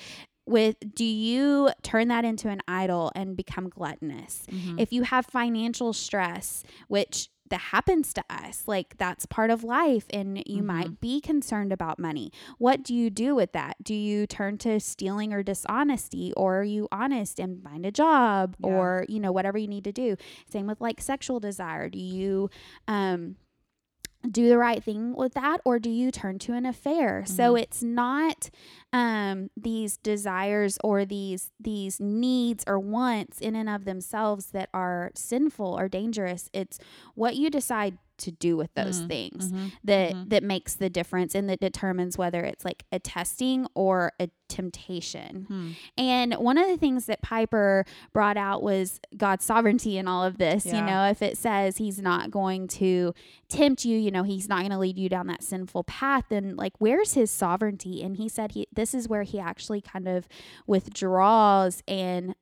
with 0.47 0.77
do 0.95 1.05
you 1.05 1.71
turn 1.83 2.09
that 2.09 2.25
into 2.25 2.49
an 2.49 2.61
idol 2.69 3.13
and 3.15 3.37
become 3.37 3.69
gluttonous? 3.69 4.45
Mm-hmm. 4.51 4.79
If 4.79 4.93
you 4.93 5.05
have 5.05 5.27
financial 5.27 5.93
stress 5.93 6.65
which 6.89 7.31
that 7.55 7.61
happens 7.61 8.13
to 8.13 8.25
us 8.29 8.65
like 8.67 8.97
that's 8.99 9.27
part 9.27 9.49
of 9.49 9.63
life 9.63 10.07
and 10.13 10.43
you 10.45 10.61
might 10.61 11.01
be 11.01 11.21
concerned 11.21 11.73
about 11.73 12.01
money. 12.01 12.33
What 12.59 12.83
do 12.83 12.93
you 12.93 13.11
do 13.11 13.37
with 13.37 13.53
that? 13.53 13.77
Do 13.81 13.95
you 13.95 14.27
turn 14.27 14.59
to 14.59 14.81
stealing 14.81 15.33
or 15.33 15.45
dishonesty 15.45 16.33
or 16.37 16.59
are 16.59 16.65
you 16.65 16.89
honest 16.91 17.39
and 17.39 17.63
find 17.63 17.87
a 17.87 17.93
job 17.93 18.57
Yeah. 18.59 18.67
or 18.71 19.07
you 19.09 19.21
know 19.21 19.31
whatever 19.31 19.57
you 19.57 19.69
need 19.69 19.85
to 19.85 19.93
do? 19.93 20.17
Same 20.51 20.67
with 20.67 20.81
like 20.81 21.01
sexual 21.01 21.39
desire. 21.39 21.89
Do 21.89 22.01
you 22.01 22.51
um 22.89 23.37
do 24.31 24.49
the 24.49 24.59
right 24.59 24.83
thing 24.83 25.15
with 25.15 25.35
that 25.35 25.61
or 25.65 25.79
do 25.79 25.91
you 25.91 26.11
turn 26.11 26.39
to 26.41 26.53
an 26.53 26.67
affair? 26.67 27.25
So 27.27 27.57
it's 27.57 27.83
not 27.83 28.51
um 28.93 29.51
these 29.57 29.97
desires 29.99 30.79
or 30.83 31.05
these 31.05 31.51
these 31.61 32.01
needs 32.01 32.65
or 32.67 32.79
wants 32.79 33.41
in 33.41 33.55
and 33.57 33.69
of 33.69 33.85
themselves 33.85 34.47
that 34.47 34.69
are 34.73 35.11
sinful 35.15 35.79
or 35.79 35.89
dangerous. 35.89 36.49
It's 36.53 36.79
what 37.15 37.37
you 37.37 37.51
decide 37.51 37.99
to 38.19 38.31
do 38.31 38.57
with 38.57 38.73
those 38.75 38.99
mm-hmm. 38.99 39.09
things 39.09 39.51
mm-hmm. 39.51 39.69
that 39.85 40.13
mm-hmm. 40.13 40.29
that 40.29 40.43
makes 40.43 40.75
the 40.75 40.91
difference 40.91 41.35
and 41.35 41.49
that 41.49 41.61
determines 41.61 42.19
whether 42.19 42.43
it's 42.43 42.65
like 42.65 42.85
a 42.93 42.99
testing 42.99 43.67
or 43.75 44.13
a 44.21 44.29
temptation. 44.49 45.47
Hmm. 45.49 45.71
And 45.97 46.35
one 46.35 46.59
of 46.59 46.69
the 46.69 46.77
things 46.77 47.07
that 47.07 47.23
piper 47.23 47.85
brought 48.13 48.37
out 48.37 48.63
was 48.63 49.01
god's 49.17 49.45
sovereignty 49.45 49.97
in 49.97 50.07
all 50.07 50.23
of 50.23 50.39
this 50.39 50.67
you 50.67 50.81
know 50.83 51.07
if 51.07 51.23
it 51.23 51.37
says 51.39 51.79
he's 51.79 52.01
not 52.01 52.31
going 52.31 52.69
to 52.69 53.15
tempt 53.49 53.85
you 53.85 53.99
you 53.99 54.11
know 54.11 54.23
he's 54.23 54.49
not 54.49 54.61
going 54.61 54.71
to 54.71 54.79
lead 54.79 54.99
you 54.99 55.09
down 55.09 55.27
that 55.27 55.43
sinful 55.43 55.83
path 55.85 56.25
then 56.29 56.57
like 56.57 56.75
where's 56.79 57.15
his 57.15 57.31
sovereignty? 57.31 58.03
And 58.03 58.17
he 58.17 58.29
said 58.29 58.53
he 58.53 58.67
this 58.73 58.95
is 58.95 59.09
where 59.09 59.23
he 59.23 59.39
actually 59.39 59.81
kind 59.81 60.09
of 60.09 60.29
withdraws 60.67 61.83
and 61.87 62.35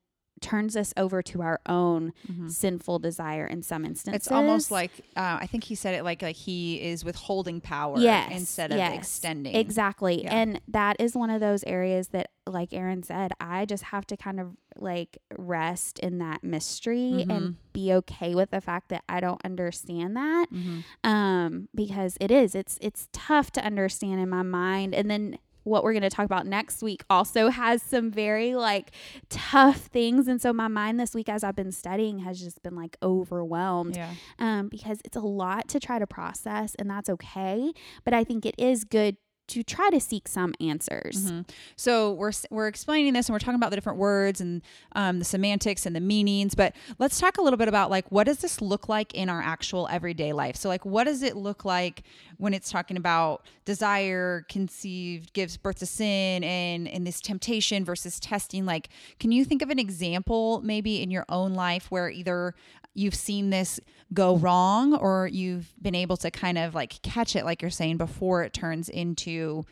turns 0.42 0.76
us 0.76 0.92
over 0.96 1.22
to 1.22 1.40
our 1.40 1.60
own 1.68 2.12
sinful 2.48 2.98
desire 2.98 3.46
in 3.46 3.62
some 3.62 3.84
instances 3.84 4.16
It's 4.26 4.32
almost 4.32 4.70
like 4.70 4.90
uh, 5.16 5.38
I 5.40 5.46
think 5.46 5.64
he 5.64 5.74
said 5.74 5.94
it 5.94 6.04
like 6.04 6.20
like 6.22 6.36
he 6.36 6.82
is 6.82 7.04
withholding 7.04 7.60
power 7.60 7.98
yes, 7.98 8.30
instead 8.32 8.72
of 8.72 8.76
yes, 8.78 8.98
extending. 8.98 9.54
Exactly. 9.54 10.24
Yeah. 10.24 10.34
And 10.34 10.60
that 10.68 10.96
is 11.00 11.14
one 11.16 11.30
of 11.30 11.40
those 11.40 11.64
areas 11.64 12.08
that 12.08 12.30
like 12.46 12.72
Erin 12.74 13.02
said, 13.04 13.32
I 13.40 13.64
just 13.66 13.84
have 13.84 14.04
to 14.08 14.16
kind 14.16 14.40
of 14.40 14.56
like 14.76 15.18
rest 15.38 15.98
in 16.00 16.18
that 16.18 16.42
mystery 16.42 17.12
Mm-hmm. 17.12 17.30
and 17.30 17.56
be 17.72 17.92
okay 17.94 18.34
with 18.34 18.50
the 18.50 18.60
fact 18.60 18.88
that 18.90 19.04
I 19.08 19.20
don't 19.20 19.40
understand 19.44 20.16
that. 20.16 20.46
Mm-hmm. 20.52 21.08
Um 21.08 21.68
because 21.74 22.16
it 22.20 22.30
is 22.30 22.54
it's 22.54 22.78
it's 22.80 23.08
tough 23.12 23.50
to 23.52 23.64
understand 23.64 24.20
in 24.20 24.28
my 24.28 24.42
mind 24.42 24.94
and 24.94 25.10
then 25.10 25.38
what 25.64 25.84
we're 25.84 25.92
going 25.92 26.02
to 26.02 26.10
talk 26.10 26.24
about 26.24 26.46
next 26.46 26.82
week 26.82 27.04
also 27.08 27.48
has 27.48 27.82
some 27.82 28.10
very 28.10 28.54
like 28.54 28.90
tough 29.28 29.78
things 29.86 30.26
and 30.28 30.40
so 30.40 30.52
my 30.52 30.68
mind 30.68 30.98
this 30.98 31.14
week 31.14 31.28
as 31.28 31.44
I've 31.44 31.56
been 31.56 31.72
studying 31.72 32.20
has 32.20 32.40
just 32.40 32.62
been 32.62 32.74
like 32.74 32.96
overwhelmed 33.02 33.96
Yeah. 33.96 34.12
um, 34.38 34.68
because 34.68 35.00
it's 35.04 35.16
a 35.16 35.20
lot 35.20 35.68
to 35.68 35.80
try 35.80 35.98
to 35.98 36.06
process, 36.06 36.74
and 36.76 36.88
that's 36.90 37.08
okay. 37.08 37.72
But 38.04 38.14
I 38.14 38.24
think 38.24 38.44
it 38.46 38.54
is 38.58 38.84
good 38.84 39.16
to 39.52 39.62
try 39.62 39.90
to 39.90 40.00
seek 40.00 40.26
some 40.28 40.54
answers. 40.60 41.26
Mm-hmm. 41.26 41.42
So 41.76 42.12
we're 42.12 42.32
we're 42.50 42.68
explaining 42.68 43.12
this 43.12 43.28
and 43.28 43.34
we're 43.34 43.38
talking 43.38 43.56
about 43.56 43.68
the 43.68 43.76
different 43.76 43.98
words 43.98 44.40
and 44.40 44.62
um, 44.92 45.18
the 45.18 45.26
semantics 45.26 45.84
and 45.84 45.94
the 45.94 46.00
meanings. 46.00 46.54
But 46.54 46.74
let's 46.98 47.20
talk 47.20 47.36
a 47.36 47.42
little 47.42 47.58
bit 47.58 47.68
about 47.68 47.90
like 47.90 48.10
what 48.10 48.24
does 48.24 48.38
this 48.38 48.62
look 48.62 48.88
like 48.88 49.12
in 49.12 49.28
our 49.28 49.42
actual 49.42 49.88
everyday 49.90 50.32
life? 50.32 50.56
So 50.56 50.70
like 50.70 50.86
what 50.86 51.04
does 51.04 51.22
it 51.22 51.36
look 51.36 51.66
like 51.66 52.02
when 52.38 52.54
it's 52.54 52.70
talking 52.70 52.96
about 52.96 53.44
desire 53.66 54.46
conceived 54.48 55.34
gives 55.34 55.58
birth 55.58 55.80
to 55.80 55.86
sin 55.86 56.42
and 56.42 56.88
and 56.88 57.06
this 57.06 57.20
temptation 57.20 57.84
versus 57.84 58.18
testing? 58.18 58.64
Like, 58.64 58.88
can 59.20 59.32
you 59.32 59.44
think 59.44 59.60
of 59.60 59.68
an 59.68 59.78
example 59.78 60.62
maybe 60.64 61.02
in 61.02 61.10
your 61.10 61.26
own 61.28 61.52
life 61.52 61.90
where 61.90 62.08
either 62.08 62.54
you've 62.94 63.14
seen 63.14 63.50
this 63.50 63.80
go 64.12 64.36
wrong 64.36 64.94
or 64.94 65.26
you've 65.26 65.72
been 65.80 65.94
able 65.94 66.16
to 66.18 66.30
kind 66.30 66.58
of 66.58 66.74
like 66.74 67.00
catch 67.02 67.34
it 67.36 67.44
like 67.44 67.62
you're 67.62 67.70
saying 67.70 67.96
before 67.96 68.42
it 68.42 68.52
turns 68.52 68.88
into 68.88 69.64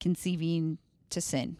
conceiving 0.00 0.78
to 1.10 1.20
sin? 1.20 1.56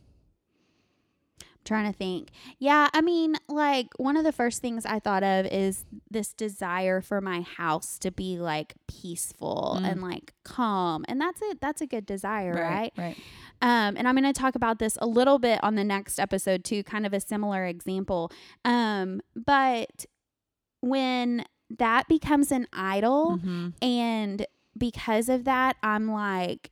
I'm 1.43 1.47
trying 1.65 1.93
to 1.93 1.97
think. 1.97 2.31
Yeah, 2.59 2.89
I 2.93 3.01
mean, 3.03 3.37
like 3.49 3.89
one 3.97 4.17
of 4.17 4.25
the 4.25 4.33
first 4.33 4.61
things 4.63 4.85
I 4.85 4.99
thought 4.99 5.23
of 5.23 5.47
is 5.47 5.85
this 6.11 6.33
desire 6.33 7.01
for 7.01 7.21
my 7.21 7.43
house 7.43 7.99
to 8.01 8.11
be 8.11 8.37
like 8.39 8.75
peaceful 8.89 9.79
Mm. 9.81 9.91
and 9.93 10.03
like 10.03 10.33
calm. 10.45 11.05
And 11.07 11.21
that's 11.21 11.41
it. 11.43 11.61
That's 11.61 11.81
a 11.81 11.87
good 11.87 12.05
desire, 12.07 12.55
right? 12.55 12.93
Right. 12.97 13.17
Um, 13.61 13.97
and 13.97 14.09
I'm 14.09 14.17
going 14.17 14.25
to 14.25 14.33
talk 14.33 14.57
about 14.57 14.81
this 14.81 14.99
a 15.01 15.07
little 15.07 15.39
bit 15.39 15.61
on 15.63 15.77
the 15.77 15.85
next 15.85 16.19
episode 16.19 16.65
too, 16.65 16.83
kind 16.83 17.07
of 17.07 17.13
a 17.13 17.21
similar 17.21 17.65
example. 17.65 18.33
Um, 18.65 19.21
but 19.37 20.05
when 20.83 21.45
that 21.79 22.07
becomes 22.09 22.53
an 22.53 22.67
idol, 22.73 23.39
hmm 23.39 23.69
and 23.81 24.47
because 24.77 25.29
of 25.29 25.45
that, 25.45 25.77
I'm 25.83 26.11
like 26.11 26.71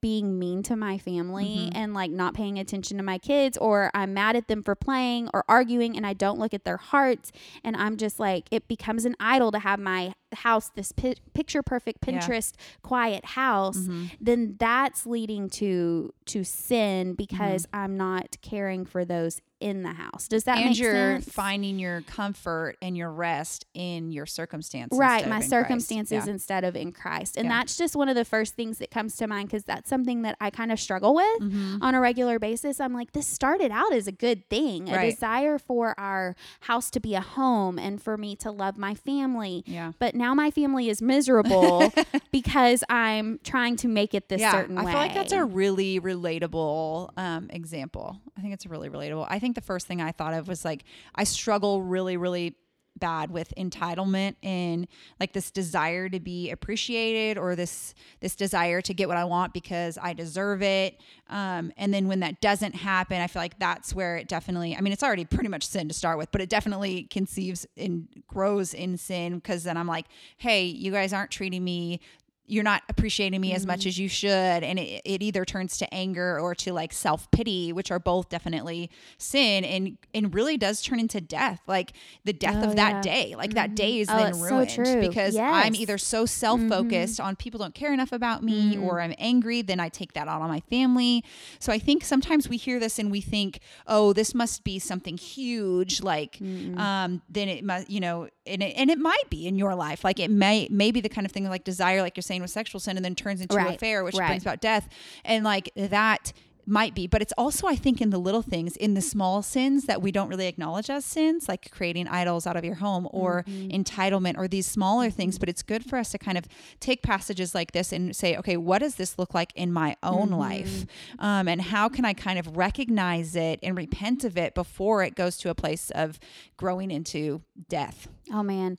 being 0.00 0.38
mean 0.38 0.62
to 0.62 0.76
my 0.76 0.98
family 0.98 1.70
Mhm. 1.72 1.76
and 1.78 1.94
like 1.94 2.10
not 2.10 2.34
paying 2.34 2.58
attention 2.58 2.98
to 2.98 3.02
my 3.02 3.16
kids, 3.16 3.56
or 3.56 3.90
I'm 3.94 4.12
mad 4.12 4.36
at 4.36 4.48
them 4.48 4.62
for 4.62 4.74
playing 4.74 5.30
or 5.32 5.44
arguing, 5.48 5.96
and 5.96 6.06
I 6.06 6.12
don't 6.12 6.38
look 6.38 6.52
at 6.52 6.64
their 6.64 6.76
hearts. 6.76 7.32
And 7.64 7.74
I'm 7.74 7.96
just 7.96 8.20
like, 8.20 8.44
it 8.50 8.68
becomes 8.68 9.06
an 9.06 9.16
idol 9.18 9.50
to 9.52 9.58
have 9.60 9.80
my 9.80 10.12
house, 10.34 10.70
this 10.74 10.92
pi- 10.92 11.14
picture 11.34 11.62
perfect 11.62 11.98
Yeah. 12.06 12.18
Pinterest 12.18 12.52
quiet 12.82 13.24
house. 13.24 13.78
Mhm. 13.78 14.10
Then 14.20 14.56
that's 14.58 15.06
leading 15.06 15.48
to 15.50 16.12
to 16.26 16.42
sin 16.44 17.14
because 17.14 17.66
Mm-hmm. 17.66 17.76
I'm 17.76 17.96
not 17.98 18.36
caring 18.40 18.86
for 18.86 19.04
those 19.04 19.40
in 19.60 19.82
the 19.82 19.92
house. 19.92 20.26
Does 20.28 20.44
that 20.44 20.58
and 20.58 20.70
make 20.70 20.78
you're 20.78 20.92
sense? 20.92 21.28
finding 21.30 21.78
your 21.78 22.00
comfort 22.02 22.76
and 22.82 22.96
your 22.96 23.10
rest 23.10 23.64
in 23.74 24.10
your 24.12 24.26
circumstances. 24.26 24.98
right 24.98 25.20
my 25.28 25.36
of 25.36 25.42
in 25.44 25.48
Christ. 25.48 25.50
circumstances 25.50 26.26
Yeah. 26.26 26.32
instead 26.32 26.64
of 26.64 26.76
in 26.76 26.92
christ 26.92 27.36
and 27.36 27.46
Yeah. 27.46 27.58
that's 27.58 27.76
just 27.76 27.94
one 27.96 28.08
of 28.08 28.14
the 28.14 28.24
first 28.24 28.54
things 28.56 28.78
that 28.78 28.90
comes 28.90 29.16
to 29.16 29.26
mind 29.26 29.48
because 29.48 29.64
that's 29.64 29.88
something 29.88 30.22
that 30.22 30.36
i 30.40 30.50
kind 30.50 30.70
of 30.72 30.78
struggle 30.80 31.14
with 31.14 31.40
Mhm. 31.40 31.78
on 31.82 31.94
a 31.94 32.00
regular 32.00 32.38
basis 32.38 32.78
i'm 32.80 32.92
like 32.92 33.12
this 33.12 33.26
started 33.26 33.70
out 33.70 33.92
as 33.92 34.06
a 34.06 34.12
good 34.12 34.48
thing 34.50 34.88
a 34.90 34.96
Right. 34.96 35.10
desire 35.14 35.58
for 35.58 35.98
our 35.98 36.34
house 36.60 36.90
to 36.90 37.00
be 37.00 37.14
a 37.14 37.20
home 37.20 37.78
and 37.78 38.02
for 38.02 38.16
me 38.18 38.36
to 38.36 38.50
love 38.50 38.76
my 38.76 38.94
family 38.94 39.62
Yeah. 39.66 39.92
but 39.98 40.14
now 40.14 40.23
my 40.32 40.50
family 40.50 40.88
is 40.88 41.02
miserable 41.02 41.92
because 42.32 42.82
i'm 42.88 43.38
trying 43.42 43.76
to 43.76 43.88
make 43.88 44.14
it 44.14 44.28
this 44.28 44.40
yeah, 44.40 44.52
certain 44.52 44.76
way. 44.76 44.82
I 44.82 44.92
feel 44.92 45.00
like 45.00 45.14
that's 45.14 45.32
a 45.32 45.44
really 45.44 46.00
relatable 46.00 47.10
um, 47.16 47.48
example. 47.50 48.20
I 48.36 48.40
think 48.40 48.54
it's 48.54 48.66
a 48.66 48.68
really 48.68 48.88
relatable. 48.88 49.26
I 49.28 49.38
think 49.38 49.54
the 49.54 49.60
first 49.60 49.86
thing 49.86 50.00
I 50.00 50.12
thought 50.12 50.34
of 50.34 50.48
was 50.48 50.64
like 50.64 50.84
I 51.14 51.24
struggle 51.24 51.82
really, 51.82 52.16
really 52.16 52.56
bad 52.96 53.30
with 53.30 53.52
entitlement 53.56 54.36
and 54.42 54.86
like 55.18 55.32
this 55.32 55.50
desire 55.50 56.08
to 56.08 56.20
be 56.20 56.50
appreciated 56.50 57.38
or 57.38 57.56
this 57.56 57.94
this 58.20 58.36
desire 58.36 58.80
to 58.80 58.94
get 58.94 59.08
what 59.08 59.16
I 59.16 59.24
want 59.24 59.52
because 59.52 59.98
I 60.00 60.12
deserve 60.12 60.62
it. 60.62 61.00
Um, 61.28 61.72
and 61.76 61.92
then 61.92 62.06
when 62.08 62.20
that 62.20 62.40
doesn't 62.40 62.74
happen, 62.74 63.20
I 63.20 63.26
feel 63.26 63.42
like 63.42 63.58
that's 63.58 63.94
where 63.94 64.16
it 64.16 64.28
definitely. 64.28 64.76
I 64.76 64.80
mean, 64.80 64.92
it's 64.92 65.02
already 65.02 65.24
pretty 65.24 65.48
much 65.48 65.66
sin 65.66 65.88
to 65.88 65.94
start 65.94 66.18
with, 66.18 66.30
but 66.30 66.40
it 66.40 66.48
definitely 66.48 67.04
conceives 67.04 67.66
and 67.76 68.08
grows 68.28 68.74
in 68.74 68.96
sin 68.96 69.36
because 69.36 69.64
then 69.64 69.76
I'm 69.76 69.86
like, 69.88 70.06
hey, 70.36 70.64
you 70.64 70.92
guys 70.92 71.12
aren't 71.12 71.30
treating 71.30 71.64
me 71.64 72.00
you're 72.46 72.64
not 72.64 72.82
appreciating 72.88 73.40
me 73.40 73.54
as 73.54 73.66
much 73.66 73.80
mm-hmm. 73.80 73.88
as 73.88 73.98
you 73.98 74.08
should. 74.08 74.30
And 74.30 74.78
it, 74.78 75.02
it 75.04 75.22
either 75.22 75.44
turns 75.44 75.78
to 75.78 75.94
anger 75.94 76.38
or 76.38 76.54
to 76.56 76.72
like 76.72 76.92
self-pity 76.92 77.72
which 77.72 77.90
are 77.90 77.98
both 77.98 78.28
definitely 78.28 78.90
sin 79.18 79.64
and 79.64 79.96
and 80.12 80.34
really 80.34 80.56
does 80.56 80.82
turn 80.82 81.00
into 81.00 81.20
death 81.20 81.60
like 81.66 81.92
the 82.24 82.32
death 82.32 82.56
Oh, 82.62 82.68
of 82.68 82.76
that 82.76 83.04
yeah. 83.04 83.14
day. 83.14 83.34
Like 83.36 83.54
that 83.54 83.68
mm-hmm. 83.68 83.74
day 83.74 84.00
is 84.00 84.08
Oh, 84.10 84.16
then 84.16 84.34
so 84.34 84.44
ruined 84.44 84.70
true. 84.70 85.00
because 85.00 85.36
i'm 85.36 85.74
either 85.74 85.98
so 85.98 86.26
self-focused 86.26 87.18
mm-hmm. 87.18 87.26
on 87.26 87.36
people 87.36 87.58
don't 87.58 87.74
care 87.74 87.92
enough 87.92 88.12
about 88.12 88.42
me 88.42 88.76
mm. 88.76 88.82
or 88.82 89.00
i'm 89.00 89.14
angry 89.18 89.62
then 89.62 89.80
i 89.80 89.88
take 89.88 90.12
that 90.12 90.28
out 90.28 90.42
on 90.42 90.48
my 90.48 90.60
family. 90.60 91.24
So 91.58 91.72
i 91.72 91.78
think 91.78 92.04
sometimes 92.04 92.48
we 92.48 92.56
hear 92.56 92.78
this 92.78 92.98
and 92.98 93.10
we 93.10 93.20
think 93.20 93.60
oh 93.86 94.12
this 94.12 94.34
must 94.34 94.64
be 94.64 94.78
something 94.78 95.16
huge 95.16 96.02
like 96.02 96.38
um 96.76 97.22
then 97.28 97.48
it 97.48 97.64
must 97.64 97.90
you 97.90 98.00
know 98.00 98.28
and 98.46 98.62
it, 98.62 98.74
and 98.76 98.90
it 98.90 98.98
might 98.98 99.28
be 99.30 99.46
in 99.46 99.56
your 99.56 99.74
life. 99.74 100.04
Like 100.04 100.20
it 100.20 100.30
may 100.30 100.68
may 100.70 100.90
be 100.90 101.00
the 101.00 101.08
kind 101.08 101.24
of 101.26 101.32
thing 101.32 101.48
like 101.48 101.64
desire 101.64 102.02
like 102.02 102.16
you're 102.16 102.22
saying 102.22 102.33
with 102.42 102.50
sexual 102.50 102.80
sin 102.80 102.96
and 102.96 103.04
then 103.04 103.14
turns 103.14 103.40
into 103.40 103.56
Right, 103.56 103.74
affair 103.76 104.04
which 104.04 104.14
right. 104.16 104.28
brings 104.28 104.42
about 104.42 104.60
death 104.60 104.88
and 105.24 105.44
like 105.44 105.70
that 105.76 106.32
might 106.66 106.94
be 106.94 107.06
but 107.06 107.20
it's 107.20 107.34
also 107.36 107.66
i 107.66 107.76
think 107.76 108.00
in 108.00 108.08
the 108.08 108.16
little 108.16 108.40
things 108.40 108.74
in 108.78 108.94
the 108.94 109.02
small 109.02 109.42
sins 109.42 109.84
that 109.84 110.00
we 110.00 110.10
don't 110.10 110.30
really 110.30 110.46
acknowledge 110.46 110.88
as 110.88 111.04
sins 111.04 111.46
like 111.46 111.70
creating 111.70 112.08
idols 112.08 112.46
out 112.46 112.56
of 112.56 112.64
your 112.64 112.76
home 112.76 113.06
or 113.10 113.44
Mm-hmm. 113.46 113.68
entitlement 113.82 114.38
or 114.38 114.48
these 114.48 114.64
smaller 114.66 115.10
things 115.10 115.38
but 115.38 115.50
it's 115.50 115.62
good 115.62 115.84
for 115.84 115.98
us 115.98 116.10
to 116.12 116.18
kind 116.18 116.38
of 116.38 116.46
take 116.80 117.02
passages 117.02 117.54
like 117.54 117.72
this 117.72 117.92
and 117.92 118.16
say 118.16 118.34
okay 118.38 118.56
what 118.56 118.78
does 118.78 118.94
this 118.94 119.18
look 119.18 119.34
like 119.34 119.52
in 119.54 119.74
my 119.74 119.94
own 120.02 120.28
Mm-hmm. 120.30 120.38
life 120.40 120.86
um, 121.18 121.48
and 121.48 121.60
how 121.60 121.90
can 121.90 122.06
i 122.06 122.14
kind 122.14 122.38
of 122.38 122.56
recognize 122.56 123.36
it 123.36 123.58
and 123.62 123.76
repent 123.76 124.24
of 124.24 124.38
it 124.38 124.54
before 124.54 125.02
it 125.04 125.14
goes 125.16 125.36
to 125.38 125.50
a 125.50 125.54
place 125.54 125.90
of 125.94 126.18
growing 126.56 126.90
into 126.90 127.42
death 127.68 128.08
Oh 128.32 128.42
man. 128.42 128.78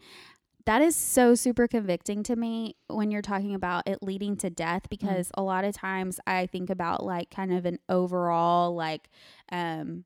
That 0.66 0.82
is 0.82 0.96
so 0.96 1.36
super 1.36 1.68
convicting 1.68 2.24
to 2.24 2.36
me 2.36 2.76
when 2.88 3.12
you're 3.12 3.22
talking 3.22 3.54
about 3.54 3.88
it 3.88 4.02
leading 4.02 4.36
to 4.38 4.50
death 4.50 4.90
because 4.90 5.30
a 5.36 5.44
lot 5.44 5.64
of 5.64 5.76
times 5.76 6.20
I 6.26 6.48
think 6.48 6.70
about 6.72 7.04
like 7.04 7.30
kind 7.30 7.54
of 7.54 7.66
an 7.66 7.78
overall 7.88 8.74
like 8.76 9.10
um 9.52 10.06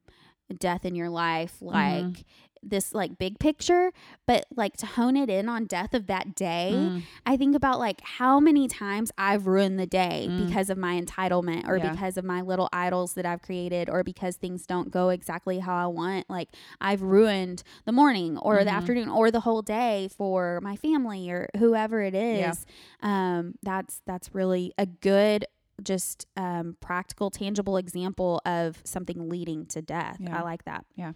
death 0.58 0.84
in 0.84 0.96
your 0.96 1.10
life 1.10 1.62
like 1.62 2.25
this 2.62 2.94
like 2.94 3.18
big 3.18 3.39
picture 3.39 3.92
but 4.28 4.46
like 4.56 4.75
to 4.78 4.86
hone 4.86 5.16
it 5.16 5.30
in 5.30 5.48
on 5.48 5.66
death 5.66 5.94
of 5.94 6.08
that 6.08 6.36
day 6.36 6.72
Mm. 6.74 7.04
I 7.25 7.38
think 7.38 7.56
about 7.56 7.80
like 7.80 8.01
how 8.01 8.39
many 8.39 8.68
times 8.68 9.12
I've 9.18 9.48
ruined 9.48 9.80
the 9.80 9.86
day 9.86 10.28
because 10.46 10.70
of 10.70 10.78
my 10.78 11.00
entitlement 11.01 11.68
or 11.68 11.78
Yeah. 11.78 11.92
because 11.92 12.18
of 12.18 12.25
my 12.25 12.42
little 12.42 12.70
idols 12.74 13.13
that 13.13 13.25
I've 13.25 13.42
created 13.42 13.89
or 13.89 14.04
because 14.04 14.36
things 14.38 14.66
don't 14.66 14.92
go 14.92 15.10
exactly 15.10 15.60
how 15.60 15.75
I 15.75 15.88
want. 15.88 16.30
Like 16.30 16.50
I've 16.82 17.01
ruined 17.01 17.63
the 17.86 17.92
morning 17.92 18.38
or 18.38 18.63
the 18.63 18.72
afternoon 18.72 19.10
or 19.10 19.32
the 19.32 19.42
whole 19.42 19.62
day 19.62 20.10
for 20.16 20.60
my 20.62 20.75
family 20.75 21.30
or 21.30 21.50
whoever 21.58 22.01
it 22.01 22.16
is. 22.16 22.66
Yeah. 23.01 23.38
Um, 23.38 23.56
that's 23.63 24.01
that's 24.06 24.34
really 24.36 24.74
a 24.78 24.86
good 24.86 25.46
just 25.82 26.25
um, 26.36 26.75
practical, 26.82 27.30
tangible 27.30 27.78
example 27.78 28.42
of 28.46 28.80
something 28.84 29.30
leading 29.30 29.66
to 29.68 29.82
death. 29.82 30.18
Yeah. 30.20 30.38
I 30.38 30.42
like 30.44 30.66
that. 30.66 30.86
Yeah. 30.96 31.13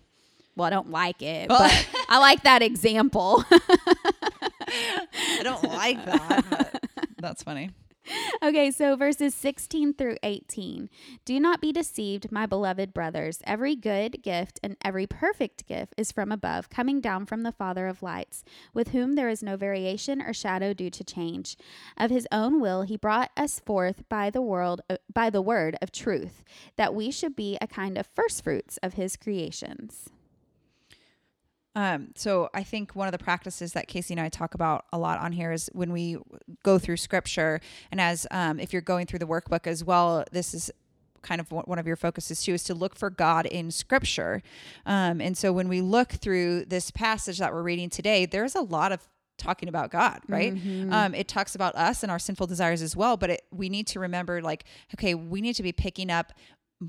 Well, 0.56 0.68
I 0.68 0.70
don't 0.70 0.92
like 0.92 1.22
it, 1.22 1.50
Well- 1.50 1.60
but 1.60 1.88
I 2.10 2.20
like 2.20 2.44
that 2.44 2.62
example. 2.62 3.44
i 4.74 5.44
don't 5.44 5.64
like 5.64 6.04
that 6.06 6.82
that's 7.20 7.44
funny 7.44 7.70
Okay, 8.42 8.70
so 8.72 8.98
verses 8.98 9.34
16 9.34 9.94
through 9.94 10.18
18. 10.24 10.90
Do 11.24 11.40
not 11.40 11.62
be 11.62 11.72
deceived, 11.72 12.34
my 12.34 12.46
beloved 12.46 12.94
brothers. 12.94 13.42
Every 13.46 13.78
good 13.78 14.22
gift 14.22 14.60
and 14.62 14.76
every 14.84 15.08
perfect 15.08 15.66
gift 15.68 15.94
is 15.96 16.12
from 16.12 16.30
above, 16.30 16.70
coming 16.70 17.00
down 17.00 17.26
from 17.26 17.44
the 17.44 17.54
Father 17.54 17.88
of 17.88 18.04
lights, 18.04 18.44
with 18.74 18.90
whom 18.90 19.14
there 19.16 19.30
is 19.30 19.42
no 19.42 19.56
variation 19.56 20.22
or 20.22 20.34
shadow 20.34 20.74
due 20.74 20.90
to 20.90 21.04
change. 21.06 21.56
Of 21.98 22.12
his 22.12 22.28
own 22.30 22.60
will 22.60 22.82
he 22.82 22.98
brought 22.98 23.32
us 23.38 23.62
forth 23.62 24.04
by 24.10 24.30
the 24.30 24.42
world 24.42 24.82
uh, 24.90 24.98
by 25.14 25.30
the 25.30 25.42
word 25.42 25.78
of 25.82 25.90
truth, 25.92 26.44
that 26.76 26.94
we 26.94 27.10
should 27.10 27.38
be 27.38 27.58
a 27.62 27.68
kind 27.68 27.98
of 27.98 28.08
first 28.08 28.44
fruits 28.44 28.78
of 28.84 28.96
his 28.96 29.16
creations. 29.16 30.10
Um, 31.76 32.10
so 32.16 32.50
I 32.54 32.64
think 32.64 32.96
one 32.96 33.08
of 33.08 33.12
the 33.12 33.18
practices 33.18 33.74
that 33.74 33.88
Casey 33.88 34.14
and 34.14 34.22
I 34.22 34.30
talk 34.30 34.54
about 34.54 34.86
a 34.94 34.98
lot 34.98 35.20
on 35.20 35.32
here 35.32 35.52
is 35.52 35.70
when 35.74 35.92
we 35.92 36.18
go 36.64 36.78
through 36.78 36.98
scripture, 36.98 37.60
and 37.92 38.00
as 38.00 38.28
um, 38.32 38.60
if 38.60 38.74
you're 38.74 38.82
going 38.82 39.08
through 39.08 39.20
the 39.20 39.28
workbook 39.28 39.66
as 39.66 39.84
well, 39.84 40.24
this 40.32 40.54
is 40.54 40.72
kind 41.24 41.40
of 41.40 41.50
one 41.52 41.80
of 41.80 41.88
your 41.88 41.96
focuses 41.96 42.44
too 42.44 42.54
is 42.54 42.64
to 42.66 42.74
look 42.76 42.96
for 42.96 43.10
God 43.10 43.46
in 43.46 43.72
scripture. 43.72 44.44
Um, 44.86 45.22
and 45.22 45.38
so 45.38 45.54
when 45.54 45.70
we 45.70 45.82
look 45.82 46.10
through 46.12 46.66
this 46.66 46.92
passage 46.92 47.40
that 47.40 47.54
we're 47.54 47.64
reading 47.64 47.90
today, 47.90 48.26
there's 48.26 48.56
a 48.56 48.62
lot 48.62 48.92
of 48.92 49.08
talking 49.38 49.70
about 49.70 49.90
God, 49.90 50.20
right? 50.28 50.54
Um, 50.94 51.16
it 51.16 51.28
talks 51.28 51.56
about 51.56 51.76
us 51.76 52.04
and 52.04 52.12
our 52.12 52.20
sinful 52.20 52.48
desires 52.48 52.82
as 52.82 52.96
well, 52.96 53.18
but 53.18 53.30
it, 53.32 53.42
we 53.52 53.68
need 53.70 53.88
to 53.88 54.00
remember 54.02 54.42
like, 54.42 54.66
okay, 54.94 55.16
we 55.16 55.42
need 55.42 55.56
to 55.56 55.64
be 55.64 55.72
picking 55.72 56.12
up 56.12 56.34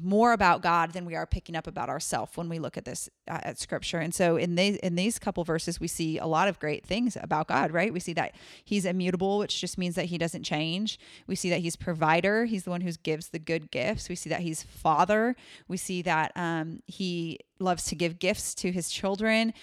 more 0.02 0.32
about 0.32 0.62
God 0.62 0.92
than 0.92 1.04
we 1.04 1.14
are 1.14 1.26
picking 1.26 1.56
up 1.56 1.66
about 1.66 1.88
ourselves 1.88 2.36
when 2.36 2.48
we 2.48 2.58
look 2.58 2.76
at 2.76 2.84
this 2.84 3.08
uh, 3.28 3.40
at 3.42 3.58
scripture. 3.58 3.98
And 3.98 4.14
so 4.14 4.36
in 4.36 4.54
these 4.54 4.76
in 4.76 4.94
these 4.94 5.18
couple 5.18 5.44
verses 5.44 5.80
we 5.80 5.88
see 5.88 6.18
a 6.18 6.26
lot 6.26 6.48
of 6.48 6.58
great 6.58 6.84
things 6.86 7.16
about 7.20 7.48
God, 7.48 7.70
right? 7.70 7.92
We 7.92 8.00
see 8.00 8.12
that 8.14 8.34
he's 8.64 8.84
immutable, 8.84 9.38
which 9.38 9.60
just 9.60 9.78
means 9.78 9.94
that 9.94 10.06
he 10.06 10.18
doesn't 10.18 10.42
change. 10.42 10.98
We 11.26 11.36
see 11.36 11.50
that 11.50 11.60
he's 11.60 11.76
provider, 11.76 12.44
he's 12.44 12.64
the 12.64 12.70
one 12.70 12.80
who 12.80 12.92
gives 13.02 13.28
the 13.28 13.38
good 13.38 13.70
gifts. 13.70 14.08
We 14.08 14.14
see 14.14 14.30
that 14.30 14.40
he's 14.40 14.62
father. 14.62 15.36
We 15.68 15.76
see 15.76 16.02
that 16.02 16.32
um, 16.36 16.80
he 16.86 17.40
loves 17.58 17.84
to 17.84 17.94
give 17.94 18.18
gifts 18.18 18.54
to 18.56 18.72
his 18.72 18.90
children 18.90 19.54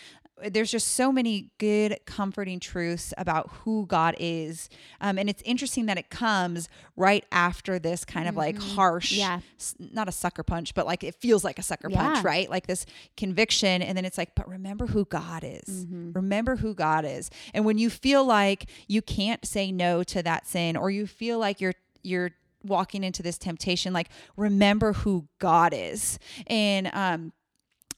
there's 0.50 0.72
just 0.72 0.90
so 0.90 1.12
many 1.12 1.52
good, 1.58 2.00
comforting 2.06 2.60
truths 2.60 3.14
about 3.18 3.50
who 3.50 3.86
God 3.86 4.16
is. 4.20 4.70
Um, 5.00 5.18
and 5.18 5.30
it's 5.30 5.42
interesting 5.44 5.86
that 5.88 5.98
it 5.98 6.10
comes 6.10 6.70
right 6.96 7.26
after 7.32 7.80
this 7.80 8.06
kind 8.06 8.28
of 8.28 8.36
like 8.36 8.58
harsh, 8.60 9.12
Yeah. 9.12 9.42
not 9.80 10.08
a 10.08 10.12
sucker 10.12 10.44
punch, 10.44 10.74
but 10.74 10.86
like 10.86 11.04
it 11.04 11.16
feels 11.16 11.44
like 11.44 11.60
a 11.60 11.64
sucker 11.64 11.90
punch, 11.90 12.24
right? 12.24 12.50
Like 12.50 12.68
this 12.68 12.86
conviction. 13.18 13.82
And 13.82 13.98
then 13.98 14.06
it's 14.06 14.18
like, 14.18 14.36
but 14.36 14.48
remember 14.48 14.88
who 14.88 15.06
God 15.06 15.44
is. 15.46 15.86
Remember 15.90 16.56
who 16.58 16.74
God 16.74 17.06
is. 17.06 17.30
And 17.54 17.66
when 17.66 17.78
you 17.78 17.90
feel 17.90 18.24
like 18.24 18.70
you 18.88 19.02
can't 19.02 19.46
say 19.46 19.72
no 19.72 20.04
to 20.04 20.24
that 20.24 20.48
sin 20.48 20.76
or 20.76 20.90
you 20.90 21.08
feel 21.08 21.40
like 21.40 21.62
you're, 21.62 21.76
you're, 22.04 22.32
walking 22.64 23.04
into 23.04 23.24
this 23.24 23.40
temptation, 23.40 23.92
like 23.92 24.10
remember 24.38 24.94
who 24.94 25.28
God 25.40 25.74
is. 25.76 26.20
And 26.46 26.92
um, 26.94 27.34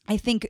I 0.07 0.15
think 0.15 0.49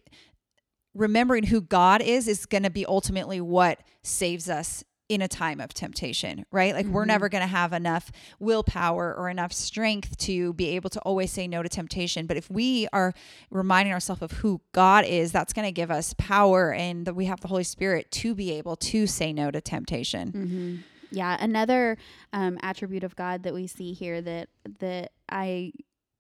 remembering 0.94 1.46
who 1.46 1.62
God 1.62 2.02
is 2.02 2.28
is 2.28 2.46
going 2.46 2.64
to 2.64 2.70
be 2.70 2.86
ultimately 2.86 3.42
what 3.42 3.80
saves 4.02 4.50
us 4.50 4.84
in 5.10 5.22
a 5.22 5.28
time 5.28 5.60
of 5.60 5.74
temptation, 5.74 6.46
right? 6.52 6.74
Like 6.74 6.86
mm-hmm. 6.86 6.94
we're 6.94 7.06
never 7.06 7.30
going 7.30 7.42
to 7.42 7.48
have 7.48 7.74
enough 7.74 8.12
willpower 8.40 9.14
or 9.14 9.30
enough 9.30 9.52
strength 9.52 10.18
to 10.20 10.54
be 10.54 10.70
able 10.70 10.90
to 10.92 11.00
always 11.02 11.32
say 11.32 11.48
no 11.48 11.62
to 11.62 11.70
temptation. 11.70 12.26
But 12.26 12.38
if 12.38 12.50
we 12.50 12.88
are 12.94 13.14
reminding 13.52 13.94
ourselves 13.94 14.22
of 14.22 14.32
who 14.32 14.62
God 14.72 15.06
is, 15.06 15.32
that's 15.32 15.54
going 15.54 15.68
to 15.68 15.72
give 15.72 15.92
us 15.92 16.16
power 16.18 16.74
and 16.74 17.06
that 17.06 17.16
we 17.16 17.26
have 17.26 17.42
the 17.42 17.48
Holy 17.48 17.64
Spirit 17.64 18.12
to 18.12 18.34
be 18.34 18.52
able 18.54 18.76
to 18.78 19.06
say 19.06 19.34
no 19.34 19.52
to 19.52 19.62
temptation. 19.62 20.32
Mm-hmm. 20.32 20.76
Yeah, 21.12 21.38
another 21.40 21.98
um, 22.32 22.58
attribute 22.64 23.04
of 23.04 23.16
God 23.16 23.44
that 23.44 23.54
we 23.54 23.68
see 23.68 23.94
here 23.94 24.20
that 24.22 24.50
that 24.80 25.12
I 25.30 25.74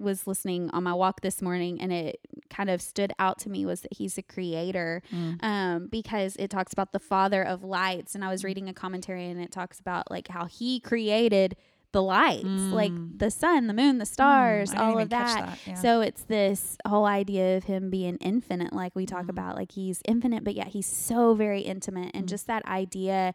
was 0.03 0.27
listening 0.27 0.69
on 0.72 0.83
my 0.83 0.93
walk 0.93 1.22
this 1.22 1.41
morning 1.41 1.79
and 1.81 1.91
it 1.91 2.19
kind 2.50 2.69
of 2.69 2.81
stood 2.81 3.12
out 3.19 3.39
to 3.39 3.50
me 3.50 3.65
was 3.65 3.81
that 3.81 3.93
he's 3.93 4.17
a 4.17 4.22
creator 4.22 5.01
mm. 5.12 5.41
um, 5.43 5.88
because 5.88 6.36
it 6.38 6.50
talks 6.50 6.74
about 6.74 6.91
the 6.91 7.00
father 7.00 7.43
of 7.43 7.63
lights 7.63 8.13
and 8.13 8.24
i 8.24 8.29
was 8.29 8.41
mm. 8.41 8.45
reading 8.45 8.69
a 8.69 8.74
commentary 8.74 9.25
and 9.25 9.41
it 9.41 9.51
talks 9.51 9.79
about 9.79 10.12
like 10.12 10.27
how 10.27 10.45
he 10.45 10.79
created 10.79 11.55
the 11.93 12.01
lights 12.01 12.43
mm. 12.43 12.72
like 12.72 12.91
the 13.17 13.29
sun 13.29 13.67
the 13.67 13.74
moon 13.74 14.00
the 14.00 14.05
stars 14.05 14.72
mm, 14.72 14.79
all 14.79 14.98
of 14.98 15.10
that, 15.10 15.45
that 15.45 15.60
yeah. 15.65 15.74
so 15.75 16.01
it's 16.01 16.24
this 16.24 16.75
whole 16.88 17.05
idea 17.05 17.55
of 17.55 17.63
him 17.65 17.91
being 17.91 18.17
infinite 18.17 18.74
like 18.74 18.95
we 18.95 19.05
talk 19.05 19.25
mm. 19.25 19.29
about 19.29 19.55
like 19.55 19.72
he's 19.72 20.01
infinite 20.05 20.43
but 20.43 20.55
yet 20.55 20.67
he's 20.67 20.88
so 20.88 21.36
very 21.36 21.62
intimate 21.62 22.10
and 22.15 22.25
mm. 22.25 22.29
just 22.29 22.48
that 22.48 22.65
idea 22.65 23.33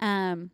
um 0.00 0.50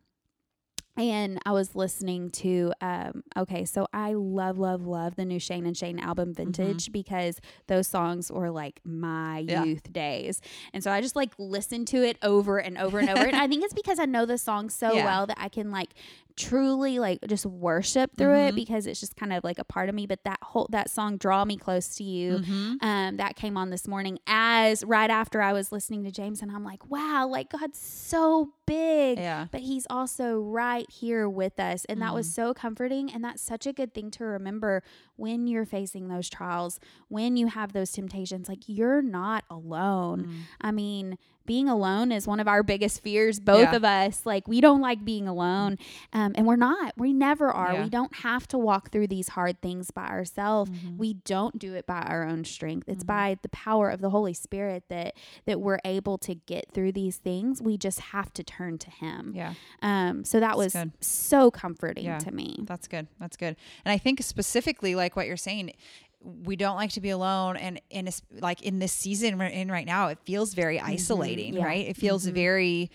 and 0.96 1.38
I 1.44 1.52
was 1.52 1.74
listening 1.74 2.30
to 2.30 2.72
um 2.80 3.22
okay, 3.36 3.64
so 3.64 3.86
I 3.92 4.14
love 4.14 4.58
love 4.58 4.86
love 4.86 5.16
the 5.16 5.24
new 5.24 5.38
Shane 5.38 5.66
and 5.66 5.76
Shane 5.76 5.98
album 5.98 6.30
mm-hmm. 6.30 6.52
Vintage 6.52 6.84
mm-hmm. 6.84 6.92
because 6.92 7.40
those 7.66 7.86
songs 7.86 8.30
were 8.30 8.50
like 8.50 8.80
my 8.84 9.40
yeah. 9.40 9.64
youth 9.64 9.92
days. 9.92 10.40
And 10.72 10.82
so 10.82 10.92
I 10.92 11.00
just 11.00 11.16
like 11.16 11.32
listen 11.38 11.84
to 11.86 12.02
it 12.02 12.16
over 12.22 12.58
and 12.58 12.78
over 12.78 12.98
and 12.98 13.10
over. 13.10 13.24
and 13.24 13.36
I 13.36 13.48
think 13.48 13.64
it's 13.64 13.74
because 13.74 13.98
I 13.98 14.04
know 14.04 14.26
the 14.26 14.38
song 14.38 14.70
so 14.70 14.92
yeah. 14.92 15.04
well 15.04 15.26
that 15.26 15.38
I 15.40 15.48
can 15.48 15.70
like 15.70 15.94
truly 16.36 16.98
like 16.98 17.20
just 17.28 17.46
worship 17.46 18.10
through 18.16 18.28
mm-hmm. 18.28 18.48
it 18.48 18.54
because 18.54 18.86
it's 18.86 18.98
just 18.98 19.14
kind 19.14 19.32
of 19.32 19.44
like 19.44 19.58
a 19.58 19.64
part 19.64 19.88
of 19.88 19.94
me 19.94 20.04
but 20.06 20.22
that 20.24 20.38
whole 20.42 20.66
that 20.70 20.90
song 20.90 21.16
draw 21.16 21.44
me 21.44 21.56
close 21.56 21.94
to 21.94 22.02
you 22.02 22.38
mm-hmm. 22.38 22.74
um 22.80 23.16
that 23.18 23.36
came 23.36 23.56
on 23.56 23.70
this 23.70 23.86
morning 23.86 24.18
as 24.26 24.82
right 24.84 25.10
after 25.10 25.40
I 25.40 25.52
was 25.52 25.70
listening 25.70 26.02
to 26.04 26.10
James 26.10 26.42
and 26.42 26.50
I'm 26.50 26.64
like 26.64 26.90
wow 26.90 27.28
like 27.30 27.50
God's 27.50 27.78
so 27.78 28.50
big 28.66 29.18
yeah. 29.18 29.46
but 29.52 29.60
he's 29.60 29.86
also 29.88 30.40
right 30.40 30.90
here 30.90 31.28
with 31.28 31.60
us 31.60 31.84
and 31.84 32.00
mm-hmm. 32.00 32.08
that 32.08 32.14
was 32.14 32.26
mm-hmm. 32.26 32.46
so 32.48 32.54
comforting 32.54 33.12
and 33.12 33.22
that's 33.22 33.42
such 33.42 33.66
a 33.66 33.72
good 33.72 33.94
thing 33.94 34.10
to 34.12 34.24
remember 34.24 34.82
when 35.16 35.46
you're 35.46 35.64
facing 35.64 36.08
those 36.08 36.28
trials 36.28 36.80
when 37.08 37.36
you 37.36 37.46
have 37.46 37.72
those 37.72 37.92
temptations 37.92 38.48
like 38.48 38.60
you're 38.66 39.02
not 39.02 39.44
alone 39.50 40.24
mm. 40.24 40.34
I 40.60 40.70
mean 40.70 41.18
being 41.46 41.68
alone 41.68 42.10
is 42.10 42.26
one 42.26 42.40
of 42.40 42.48
our 42.48 42.62
biggest 42.62 43.02
fears, 43.02 43.38
both 43.38 43.70
yeah. 43.70 43.76
of 43.76 43.84
us. 43.84 44.24
Like, 44.24 44.48
we 44.48 44.60
don't 44.60 44.80
like 44.80 45.04
being 45.04 45.28
alone. 45.28 45.78
Um, 46.12 46.32
and 46.36 46.46
we're 46.46 46.56
not. 46.56 46.94
We 46.96 47.12
never 47.12 47.50
are. 47.50 47.74
Yeah. 47.74 47.84
We 47.84 47.90
don't 47.90 48.14
have 48.16 48.48
to 48.48 48.58
walk 48.58 48.90
through 48.90 49.08
these 49.08 49.28
hard 49.28 49.60
things 49.60 49.90
by 49.90 50.06
ourselves. 50.06 50.70
Mm-hmm. 50.70 50.96
We 50.96 51.14
don't 51.14 51.58
do 51.58 51.74
it 51.74 51.86
by 51.86 52.00
our 52.00 52.24
own 52.24 52.44
strength. 52.44 52.88
It's 52.88 53.04
mm-hmm. 53.04 53.06
by 53.06 53.38
the 53.42 53.50
power 53.50 53.90
of 53.90 54.00
the 54.00 54.10
Holy 54.10 54.34
Spirit 54.34 54.84
that 54.88 55.14
that 55.46 55.60
we're 55.60 55.80
able 55.84 56.18
to 56.18 56.34
get 56.34 56.72
through 56.72 56.92
these 56.92 57.16
things. 57.16 57.60
We 57.60 57.76
just 57.76 58.00
have 58.00 58.32
to 58.34 58.42
turn 58.42 58.78
to 58.78 58.90
Him. 58.90 59.32
Yeah. 59.34 59.54
Um, 59.82 60.24
so 60.24 60.40
that 60.40 60.48
That's 60.48 60.58
was 60.58 60.72
good. 60.72 60.92
so 61.00 61.50
comforting 61.50 62.06
yeah. 62.06 62.18
to 62.18 62.32
me. 62.32 62.56
That's 62.62 62.88
good. 62.88 63.06
That's 63.20 63.36
good. 63.36 63.56
And 63.84 63.92
I 63.92 63.98
think 63.98 64.22
specifically 64.22 64.94
like 64.94 65.03
what 65.12 65.26
you're 65.26 65.36
saying, 65.36 65.72
we 66.24 66.56
don't 66.56 66.76
like 66.76 66.90
to 66.90 67.00
be 67.00 67.10
alone 67.10 67.56
and 67.56 67.80
in 67.90 68.08
like 68.40 68.62
in 68.62 68.78
this 68.78 68.92
season 68.92 69.38
we're 69.38 69.44
in 69.44 69.70
right 69.70 69.86
now 69.86 70.08
it 70.08 70.18
feels 70.24 70.54
very 70.54 70.78
mm-hmm. 70.78 70.86
isolating 70.86 71.52
mm-hmm. 71.52 71.60
yeah. 71.60 71.66
right 71.66 71.86
it 71.86 71.96
feels 71.96 72.24
mm-hmm. 72.24 72.34
very 72.34 72.90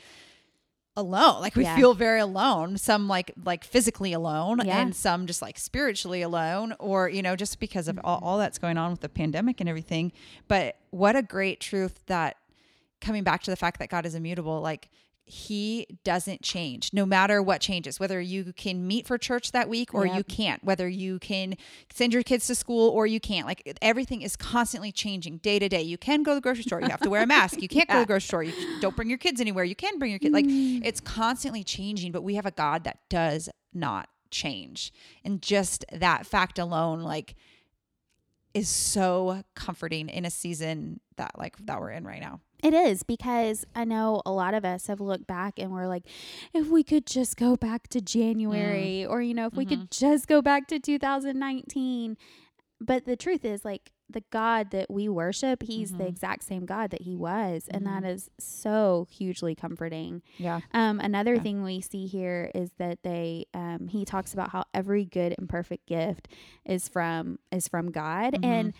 alone 0.96 1.40
like 1.40 1.56
we 1.56 1.64
yeah. 1.64 1.76
feel 1.76 1.94
very 1.94 2.20
alone 2.20 2.78
some 2.78 3.08
like 3.08 3.32
like 3.46 3.64
physically 3.64 4.14
alone 4.14 4.60
yeah. 4.66 4.82
and 4.82 4.96
some 4.96 5.28
just 5.28 5.42
like 5.42 5.58
spiritually 5.60 6.22
alone 6.22 6.74
or 6.80 7.08
you 7.08 7.22
know 7.22 7.36
just 7.36 7.60
because 7.60 7.88
of 7.88 7.96
mm-hmm. 7.98 8.06
all, 8.06 8.20
all 8.24 8.38
that's 8.38 8.58
going 8.58 8.78
on 8.78 8.92
with 8.92 9.02
the 9.02 9.10
pandemic 9.10 9.60
and 9.60 9.70
everything 9.70 10.12
but 10.48 10.78
what 10.90 11.16
a 11.16 11.22
great 11.22 11.60
truth 11.60 12.04
that 12.08 12.36
coming 13.00 13.24
back 13.24 13.44
to 13.44 13.52
the 13.52 13.56
fact 13.56 13.80
that 13.80 13.90
god 13.90 14.06
is 14.06 14.16
immutable 14.16 14.60
like 14.60 14.90
he 15.32 15.86
doesn't 16.04 16.42
change 16.42 16.92
no 16.92 17.06
matter 17.06 17.40
what 17.42 17.62
changes 17.62 18.00
whether 18.00 18.20
you 18.20 18.52
can 18.54 18.88
meet 18.88 19.06
for 19.06 19.16
church 19.16 19.52
that 19.52 19.70
week 19.70 19.94
or 19.94 20.08
yep. 20.08 20.18
you 20.18 20.24
can't 20.24 20.64
whether 20.64 20.90
you 20.90 21.20
can 21.20 21.56
send 21.94 22.12
your 22.12 22.24
kids 22.24 22.48
to 22.48 22.56
school 22.56 22.90
or 22.90 23.06
you 23.06 23.20
can't 23.20 23.46
like 23.46 23.78
everything 23.80 24.24
is 24.24 24.36
constantly 24.36 24.92
changing 24.92 25.38
day 25.38 25.60
to 25.60 25.70
day 25.70 25.84
you 25.84 26.00
can 26.00 26.24
go 26.24 26.32
to 26.32 26.36
the 26.36 26.42
grocery 26.42 26.64
store 26.64 26.82
you 26.82 26.90
have 26.90 27.00
to 27.00 27.12
wear 27.12 27.22
a 27.22 27.28
mask 27.28 27.62
you 27.62 27.68
can't 27.68 27.88
yeah. 27.88 27.96
go 27.96 28.00
to 28.00 28.06
the 28.06 28.08
grocery 28.14 28.28
store 28.28 28.44
you 28.44 28.54
don't 28.82 28.96
bring 28.96 29.08
your 29.08 29.20
kids 29.20 29.40
anywhere 29.40 29.64
you 29.64 29.76
can 29.76 30.00
bring 30.00 30.10
your 30.10 30.20
kids 30.20 30.34
like 30.34 30.46
mm. 30.46 30.82
it's 30.84 31.00
constantly 31.00 31.64
changing 31.64 32.12
but 32.12 32.24
we 32.24 32.34
have 32.34 32.48
a 32.48 32.52
god 32.52 32.84
that 32.84 32.98
does 33.08 33.50
not 33.72 34.10
change 34.32 34.92
and 35.24 35.44
just 35.44 35.86
that 35.92 36.26
fact 36.26 36.58
alone 36.58 37.02
like 37.02 37.36
is 38.54 38.70
so 38.70 39.44
comforting 39.56 40.10
in 40.10 40.26
a 40.26 40.30
season 40.30 41.00
that 41.18 41.38
like 41.38 41.56
that 41.66 41.80
we're 41.80 41.92
in 41.92 42.06
right 42.06 42.22
now 42.22 42.40
it 42.62 42.74
is 42.74 43.04
because 43.04 43.66
I 43.74 43.86
know 43.86 44.22
a 44.26 44.32
lot 44.32 44.54
of 44.54 44.66
us 44.66 44.88
have 44.88 45.00
looked 45.00 45.28
back 45.28 45.58
and 45.58 45.72
we're 45.72 45.88
like, 45.88 46.04
if 46.54 46.68
we 46.68 46.84
could 46.84 47.06
just 47.06 47.38
go 47.38 47.56
back 47.56 47.88
to 47.90 48.02
January, 48.02 49.06
mm. 49.06 49.10
or, 49.10 49.22
you 49.22 49.34
know, 49.34 49.46
if 49.46 49.52
mm-hmm. 49.52 49.60
we 49.60 49.66
could 49.66 49.80
mm-hmm. 49.80 50.06
just 50.06 50.28
go 50.28 50.42
back 50.42 50.68
to 50.68 50.80
2019. 50.80 52.18
But 52.82 53.06
the 53.06 53.16
truth 53.16 53.46
is, 53.46 53.64
like, 53.64 53.92
the 54.10 54.24
God 54.32 54.72
that 54.72 54.90
we 54.90 55.08
worship, 55.08 55.64
He's 55.64 55.90
mm-hmm. 55.90 56.00
the 56.00 56.08
exact 56.08 56.44
same 56.44 56.66
God 56.66 56.92
that 56.92 57.02
He 57.02 57.16
was. 57.16 57.64
Mm-hmm. 57.64 57.78
And 57.78 57.86
that 57.86 58.04
mm-hmm. 58.04 58.12
is 58.12 58.30
so 58.40 59.08
hugely 59.10 59.56
comforting. 59.56 60.22
Yeah. 60.38 60.62
Um, 60.74 61.00
another 61.00 61.36
yeah. 61.36 61.42
thing 61.42 61.64
we 61.64 61.82
see 61.82 62.08
here 62.08 62.52
is 62.56 62.72
that 62.78 63.04
they, 63.04 63.46
um, 63.54 63.88
He 63.88 64.06
talks 64.06 64.34
about 64.34 64.50
how 64.50 64.64
every 64.74 65.06
good 65.06 65.36
and 65.38 65.48
perfect 65.48 65.88
gift 65.88 66.28
is 66.66 66.88
from, 66.88 67.40
is 67.52 67.68
from 67.68 67.92
God. 67.92 68.34
Mm-hmm. 68.34 68.46
And 68.46 68.74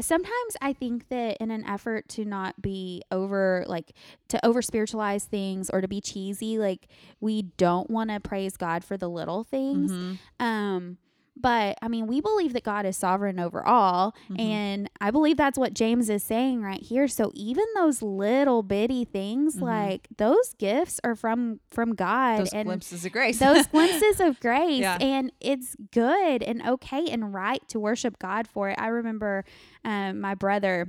sometimes 0.00 0.56
I 0.60 0.72
think 0.72 1.08
that 1.08 1.38
in 1.38 1.50
an 1.50 1.64
effort 1.64 2.08
to 2.10 2.24
not 2.24 2.60
be 2.60 3.02
over 3.10 3.64
like 3.66 3.92
to 4.28 4.44
over 4.44 4.60
spiritualize 4.60 5.24
things 5.24 5.70
or 5.70 5.80
to 5.80 5.88
be 5.88 6.00
cheesy, 6.00 6.58
like 6.58 6.88
we 7.20 7.42
don't 7.42 7.90
want 7.90 8.10
to 8.10 8.20
praise 8.20 8.56
God 8.56 8.84
for 8.84 8.96
the 8.96 9.08
little 9.08 9.44
things. 9.44 9.90
Mm-hmm. 9.90 10.44
Um 10.44 10.98
but 11.36 11.78
I 11.82 11.88
mean, 11.88 12.06
we 12.06 12.20
believe 12.20 12.54
that 12.54 12.64
God 12.64 12.86
is 12.86 12.96
sovereign 12.96 13.38
over 13.38 13.64
all. 13.64 14.14
Mm-hmm. 14.30 14.40
And 14.40 14.90
I 15.00 15.10
believe 15.10 15.36
that's 15.36 15.58
what 15.58 15.74
James 15.74 16.08
is 16.08 16.22
saying 16.22 16.62
right 16.62 16.80
here. 16.80 17.06
So 17.08 17.30
even 17.34 17.64
those 17.74 18.00
little 18.00 18.62
bitty 18.62 19.04
things, 19.04 19.56
mm-hmm. 19.56 19.64
like 19.64 20.08
those 20.16 20.54
gifts 20.54 20.98
are 21.04 21.14
from 21.14 21.60
from 21.68 21.94
God. 21.94 22.40
Those 22.40 22.52
and 22.52 22.66
glimpses 22.66 23.04
of 23.04 23.12
grace. 23.12 23.38
those 23.38 23.66
glimpses 23.72 24.20
of 24.20 24.40
grace. 24.40 24.80
Yeah. 24.80 24.98
And 25.00 25.30
it's 25.40 25.76
good 25.92 26.42
and 26.42 26.66
okay 26.66 27.06
and 27.06 27.34
right 27.34 27.66
to 27.68 27.78
worship 27.78 28.18
God 28.18 28.48
for 28.48 28.70
it. 28.70 28.78
I 28.80 28.88
remember 28.88 29.44
um, 29.84 30.20
my 30.20 30.34
brother 30.34 30.88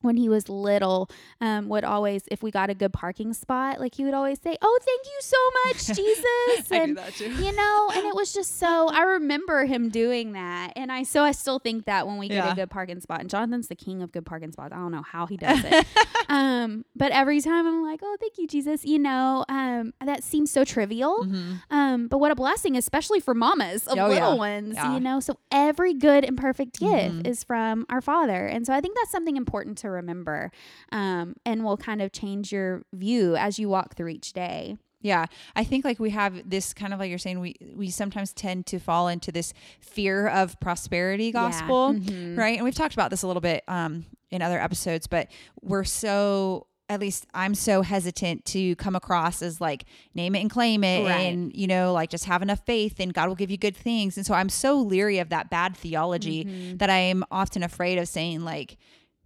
when 0.00 0.16
he 0.16 0.28
was 0.28 0.48
little 0.48 1.10
um, 1.40 1.68
would 1.68 1.84
always 1.84 2.22
if 2.30 2.42
we 2.42 2.50
got 2.50 2.70
a 2.70 2.74
good 2.74 2.92
parking 2.92 3.32
spot 3.32 3.80
like 3.80 3.94
he 3.94 4.04
would 4.04 4.14
always 4.14 4.40
say 4.40 4.56
oh 4.62 4.78
thank 4.84 5.06
you 5.06 5.18
so 5.20 5.36
much 5.64 5.96
jesus 5.96 6.70
and 6.70 7.40
you 7.40 7.52
know 7.52 7.90
and 7.94 8.06
it 8.06 8.14
was 8.14 8.32
just 8.32 8.58
so 8.58 8.88
i 8.88 9.02
remember 9.02 9.64
him 9.64 9.88
doing 9.88 10.32
that 10.32 10.72
and 10.76 10.92
i 10.92 11.02
so 11.02 11.22
i 11.22 11.32
still 11.32 11.58
think 11.58 11.84
that 11.86 12.06
when 12.06 12.16
we 12.16 12.28
get 12.28 12.44
yeah. 12.44 12.52
a 12.52 12.54
good 12.54 12.70
parking 12.70 13.00
spot 13.00 13.20
and 13.20 13.28
jonathan's 13.28 13.68
the 13.68 13.74
king 13.74 14.02
of 14.02 14.12
good 14.12 14.24
parking 14.24 14.52
spots 14.52 14.72
i 14.72 14.76
don't 14.76 14.92
know 14.92 15.02
how 15.02 15.26
he 15.26 15.36
does 15.36 15.60
it 15.64 15.86
um, 16.28 16.84
but 16.94 17.10
every 17.12 17.40
time 17.40 17.66
i'm 17.66 17.82
like 17.82 18.00
oh 18.02 18.16
thank 18.20 18.38
you 18.38 18.46
jesus 18.46 18.84
you 18.84 18.98
know 18.98 19.44
um, 19.48 19.92
that 20.04 20.22
seems 20.22 20.50
so 20.50 20.64
trivial 20.64 21.24
mm-hmm. 21.24 21.54
um, 21.70 22.06
but 22.08 22.18
what 22.18 22.30
a 22.30 22.34
blessing 22.34 22.76
especially 22.76 23.20
for 23.20 23.34
mamas 23.34 23.86
of 23.86 23.98
oh, 23.98 24.08
little 24.08 24.32
yeah. 24.32 24.38
ones 24.38 24.74
yeah. 24.74 24.94
you 24.94 25.00
know 25.00 25.18
so 25.18 25.38
every 25.50 25.94
good 25.94 26.24
and 26.24 26.36
perfect 26.36 26.78
gift 26.78 26.92
mm-hmm. 26.92 27.26
is 27.26 27.42
from 27.42 27.84
our 27.88 28.00
father 28.00 28.46
and 28.46 28.66
so 28.66 28.72
i 28.72 28.80
think 28.80 28.96
that's 28.96 29.10
something 29.10 29.36
important 29.36 29.76
to 29.76 29.87
remember 29.90 30.50
um, 30.92 31.34
and 31.44 31.64
will 31.64 31.76
kind 31.76 32.02
of 32.02 32.12
change 32.12 32.52
your 32.52 32.82
view 32.92 33.36
as 33.36 33.58
you 33.58 33.68
walk 33.68 33.96
through 33.96 34.08
each 34.08 34.32
day. 34.32 34.76
Yeah, 35.00 35.26
I 35.54 35.62
think 35.62 35.84
like 35.84 36.00
we 36.00 36.10
have 36.10 36.48
this 36.48 36.74
kind 36.74 36.92
of 36.92 36.98
like 36.98 37.08
you're 37.08 37.18
saying 37.18 37.38
we 37.38 37.54
we 37.76 37.88
sometimes 37.88 38.32
tend 38.32 38.66
to 38.66 38.80
fall 38.80 39.06
into 39.06 39.30
this 39.30 39.54
fear 39.80 40.26
of 40.26 40.58
prosperity 40.58 41.30
gospel, 41.30 41.94
yeah. 41.94 42.00
mm-hmm. 42.00 42.38
right? 42.38 42.56
And 42.56 42.64
we've 42.64 42.74
talked 42.74 42.94
about 42.94 43.10
this 43.10 43.22
a 43.22 43.28
little 43.28 43.40
bit 43.40 43.62
um, 43.68 44.06
in 44.30 44.42
other 44.42 44.60
episodes, 44.60 45.06
but 45.06 45.28
we're 45.62 45.84
so 45.84 46.66
at 46.88 47.00
least 47.00 47.26
I'm 47.34 47.54
so 47.54 47.82
hesitant 47.82 48.44
to 48.46 48.74
come 48.76 48.96
across 48.96 49.42
as 49.42 49.60
like 49.60 49.84
name 50.14 50.34
it 50.34 50.40
and 50.40 50.50
claim 50.50 50.82
it 50.82 51.04
right. 51.04 51.20
and 51.20 51.54
you 51.54 51.66
know 51.66 51.92
like 51.92 52.10
just 52.10 52.24
have 52.24 52.42
enough 52.42 52.64
faith 52.64 52.98
and 52.98 53.12
God 53.12 53.28
will 53.28 53.36
give 53.36 53.50
you 53.50 53.58
good 53.58 53.76
things 53.76 54.16
and 54.16 54.24
so 54.24 54.34
I'm 54.34 54.48
so 54.48 54.80
leery 54.80 55.18
of 55.18 55.28
that 55.28 55.50
bad 55.50 55.76
theology 55.76 56.44
mm-hmm. 56.44 56.76
that 56.78 56.88
I 56.88 56.98
am 56.98 57.24
often 57.30 57.62
afraid 57.62 57.98
of 57.98 58.08
saying 58.08 58.42
like 58.42 58.78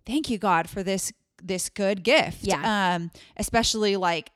thank 0.07 0.31
you 0.31 0.39
God 0.39 0.69
for 0.69 0.83
this 0.83 1.13
this 1.43 1.69
good 1.69 2.05
gift. 2.05 2.45
Yeah. 2.45 2.95
Um, 2.95 3.11
especially 3.37 3.97
like 3.97 4.31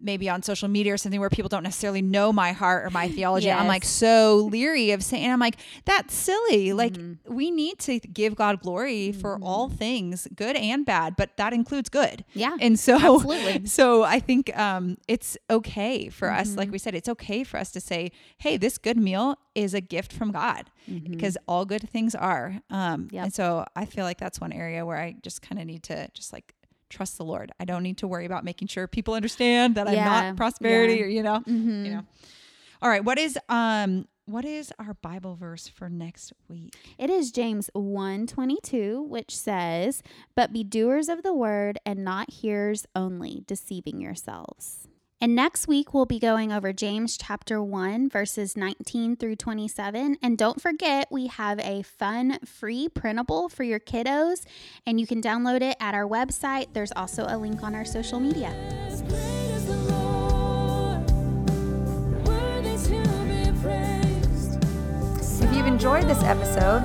maybe 0.00 0.28
on 0.28 0.42
social 0.42 0.68
media 0.68 0.94
or 0.94 0.96
something 0.96 1.20
where 1.20 1.28
people 1.30 1.48
don't 1.48 1.62
necessarily 1.64 2.02
know 2.02 2.32
my 2.32 2.52
heart 2.52 2.84
or 2.86 2.90
my 2.90 3.08
theology. 3.08 3.50
I'm 3.50 3.66
like 3.66 3.84
so 3.84 4.48
leery 4.50 4.92
of 4.92 5.02
saying, 5.02 5.30
I'm 5.30 5.40
like, 5.40 5.56
that's 5.84 6.14
silly. 6.14 6.72
Like, 6.72 6.92
Mm-hmm. 6.94 7.34
we 7.34 7.50
need 7.50 7.78
to 7.80 7.98
give 7.98 8.34
God 8.36 8.60
glory 8.62 9.12
for 9.12 9.38
all 9.42 9.68
things, 9.68 10.26
good 10.34 10.56
and 10.56 10.86
bad, 10.86 11.16
but 11.16 11.36
that 11.36 11.52
includes 11.52 11.88
good. 11.88 12.24
Yeah, 12.34 12.56
And 12.60 12.78
so, 12.78 12.94
absolutely. 12.94 13.66
so 13.78 14.04
I 14.04 14.20
think 14.20 14.56
um, 14.58 14.96
it's 15.08 15.36
okay 15.50 16.08
for 16.08 16.30
us, 16.30 16.48
Mm-hmm. 16.50 16.58
like 16.58 16.70
we 16.72 16.78
said, 16.78 16.94
it's 16.94 17.08
okay 17.08 17.44
for 17.44 17.58
us 17.58 17.70
to 17.72 17.80
say, 17.80 18.12
hey, 18.38 18.56
this 18.56 18.78
good 18.78 18.96
meal 18.96 19.36
is 19.54 19.74
a 19.74 19.80
gift 19.80 20.12
from 20.12 20.30
God 20.32 20.70
because 21.10 21.36
all 21.46 21.64
good 21.64 21.88
things 21.90 22.14
are. 22.14 22.60
Um, 22.70 22.88
Mm-hmm. 23.08 23.14
Yep. 23.16 23.24
And 23.24 23.34
so 23.34 23.64
I 23.76 23.84
feel 23.84 24.04
like 24.04 24.18
that's 24.18 24.40
one 24.40 24.52
area 24.52 24.86
where 24.86 24.96
I 24.98 25.16
just 25.22 25.42
kind 25.42 25.60
of 25.60 25.66
need 25.66 25.82
to 25.84 26.08
just 26.14 26.32
like 26.32 26.54
trust 26.88 27.18
the 27.18 27.24
Lord. 27.24 27.52
I 27.60 27.64
don't 27.64 27.82
need 27.82 27.98
to 27.98 28.08
worry 28.08 28.26
about 28.26 28.44
making 28.44 28.68
sure 28.68 28.86
people 28.86 29.14
understand 29.14 29.74
that 29.76 29.88
I'm 29.88 29.94
not 29.96 30.36
prosperity 30.36 30.94
yeah. 30.94 31.04
or, 31.04 31.08
you 31.08 31.22
know, 31.22 31.40
Mhm. 31.46 31.84
you 31.84 31.90
know. 31.92 32.02
All 32.80 32.88
right. 32.88 33.04
What 33.04 33.18
is, 33.18 33.38
um, 33.48 34.06
what 34.26 34.44
is 34.44 34.72
our 34.78 34.94
Bible 34.94 35.34
verse 35.36 35.68
for 35.68 35.88
next 35.88 36.32
week? 36.48 36.74
It 36.98 37.08
is 37.10 37.32
James 37.32 37.70
1:22 37.74 39.02
which 39.02 39.34
says, 39.36 40.02
"But 40.34 40.52
be 40.52 40.62
doers 40.64 41.08
of 41.08 41.22
the 41.22 41.32
word 41.34 41.78
and 41.86 42.04
not 42.04 42.30
hearers 42.30 42.86
only, 42.94 43.42
deceiving 43.46 44.00
yourselves." 44.00 44.86
And 45.20 45.34
next 45.34 45.66
week 45.66 45.92
we'll 45.92 46.06
be 46.06 46.20
going 46.20 46.52
over 46.52 46.72
James 46.72 47.18
chapter 47.18 47.60
1 47.60 48.08
verses 48.08 48.56
19 48.56 49.16
through 49.16 49.34
27 49.34 50.16
and 50.22 50.38
don't 50.38 50.62
forget 50.62 51.08
we 51.10 51.26
have 51.26 51.58
a 51.58 51.82
fun 51.82 52.38
free 52.44 52.88
printable 52.88 53.48
for 53.48 53.64
your 53.64 53.80
kiddos 53.80 54.44
and 54.86 55.00
you 55.00 55.08
can 55.08 55.20
download 55.20 55.60
it 55.60 55.76
at 55.80 55.92
our 55.92 56.06
website. 56.06 56.66
There's 56.72 56.92
also 56.92 57.26
a 57.28 57.36
link 57.36 57.64
on 57.64 57.74
our 57.74 57.84
social 57.84 58.20
media. 58.20 58.50
As 58.86 59.02
great 59.02 59.14
as 59.14 59.66
the 59.66 59.76
Lord, 59.92 61.10
worthy 62.24 62.76
to 62.86 63.02
be 63.26 63.60
praised. 63.60 64.62
If 65.42 65.52
you've 65.52 65.66
enjoyed 65.66 66.04
this 66.04 66.22
episode, 66.22 66.84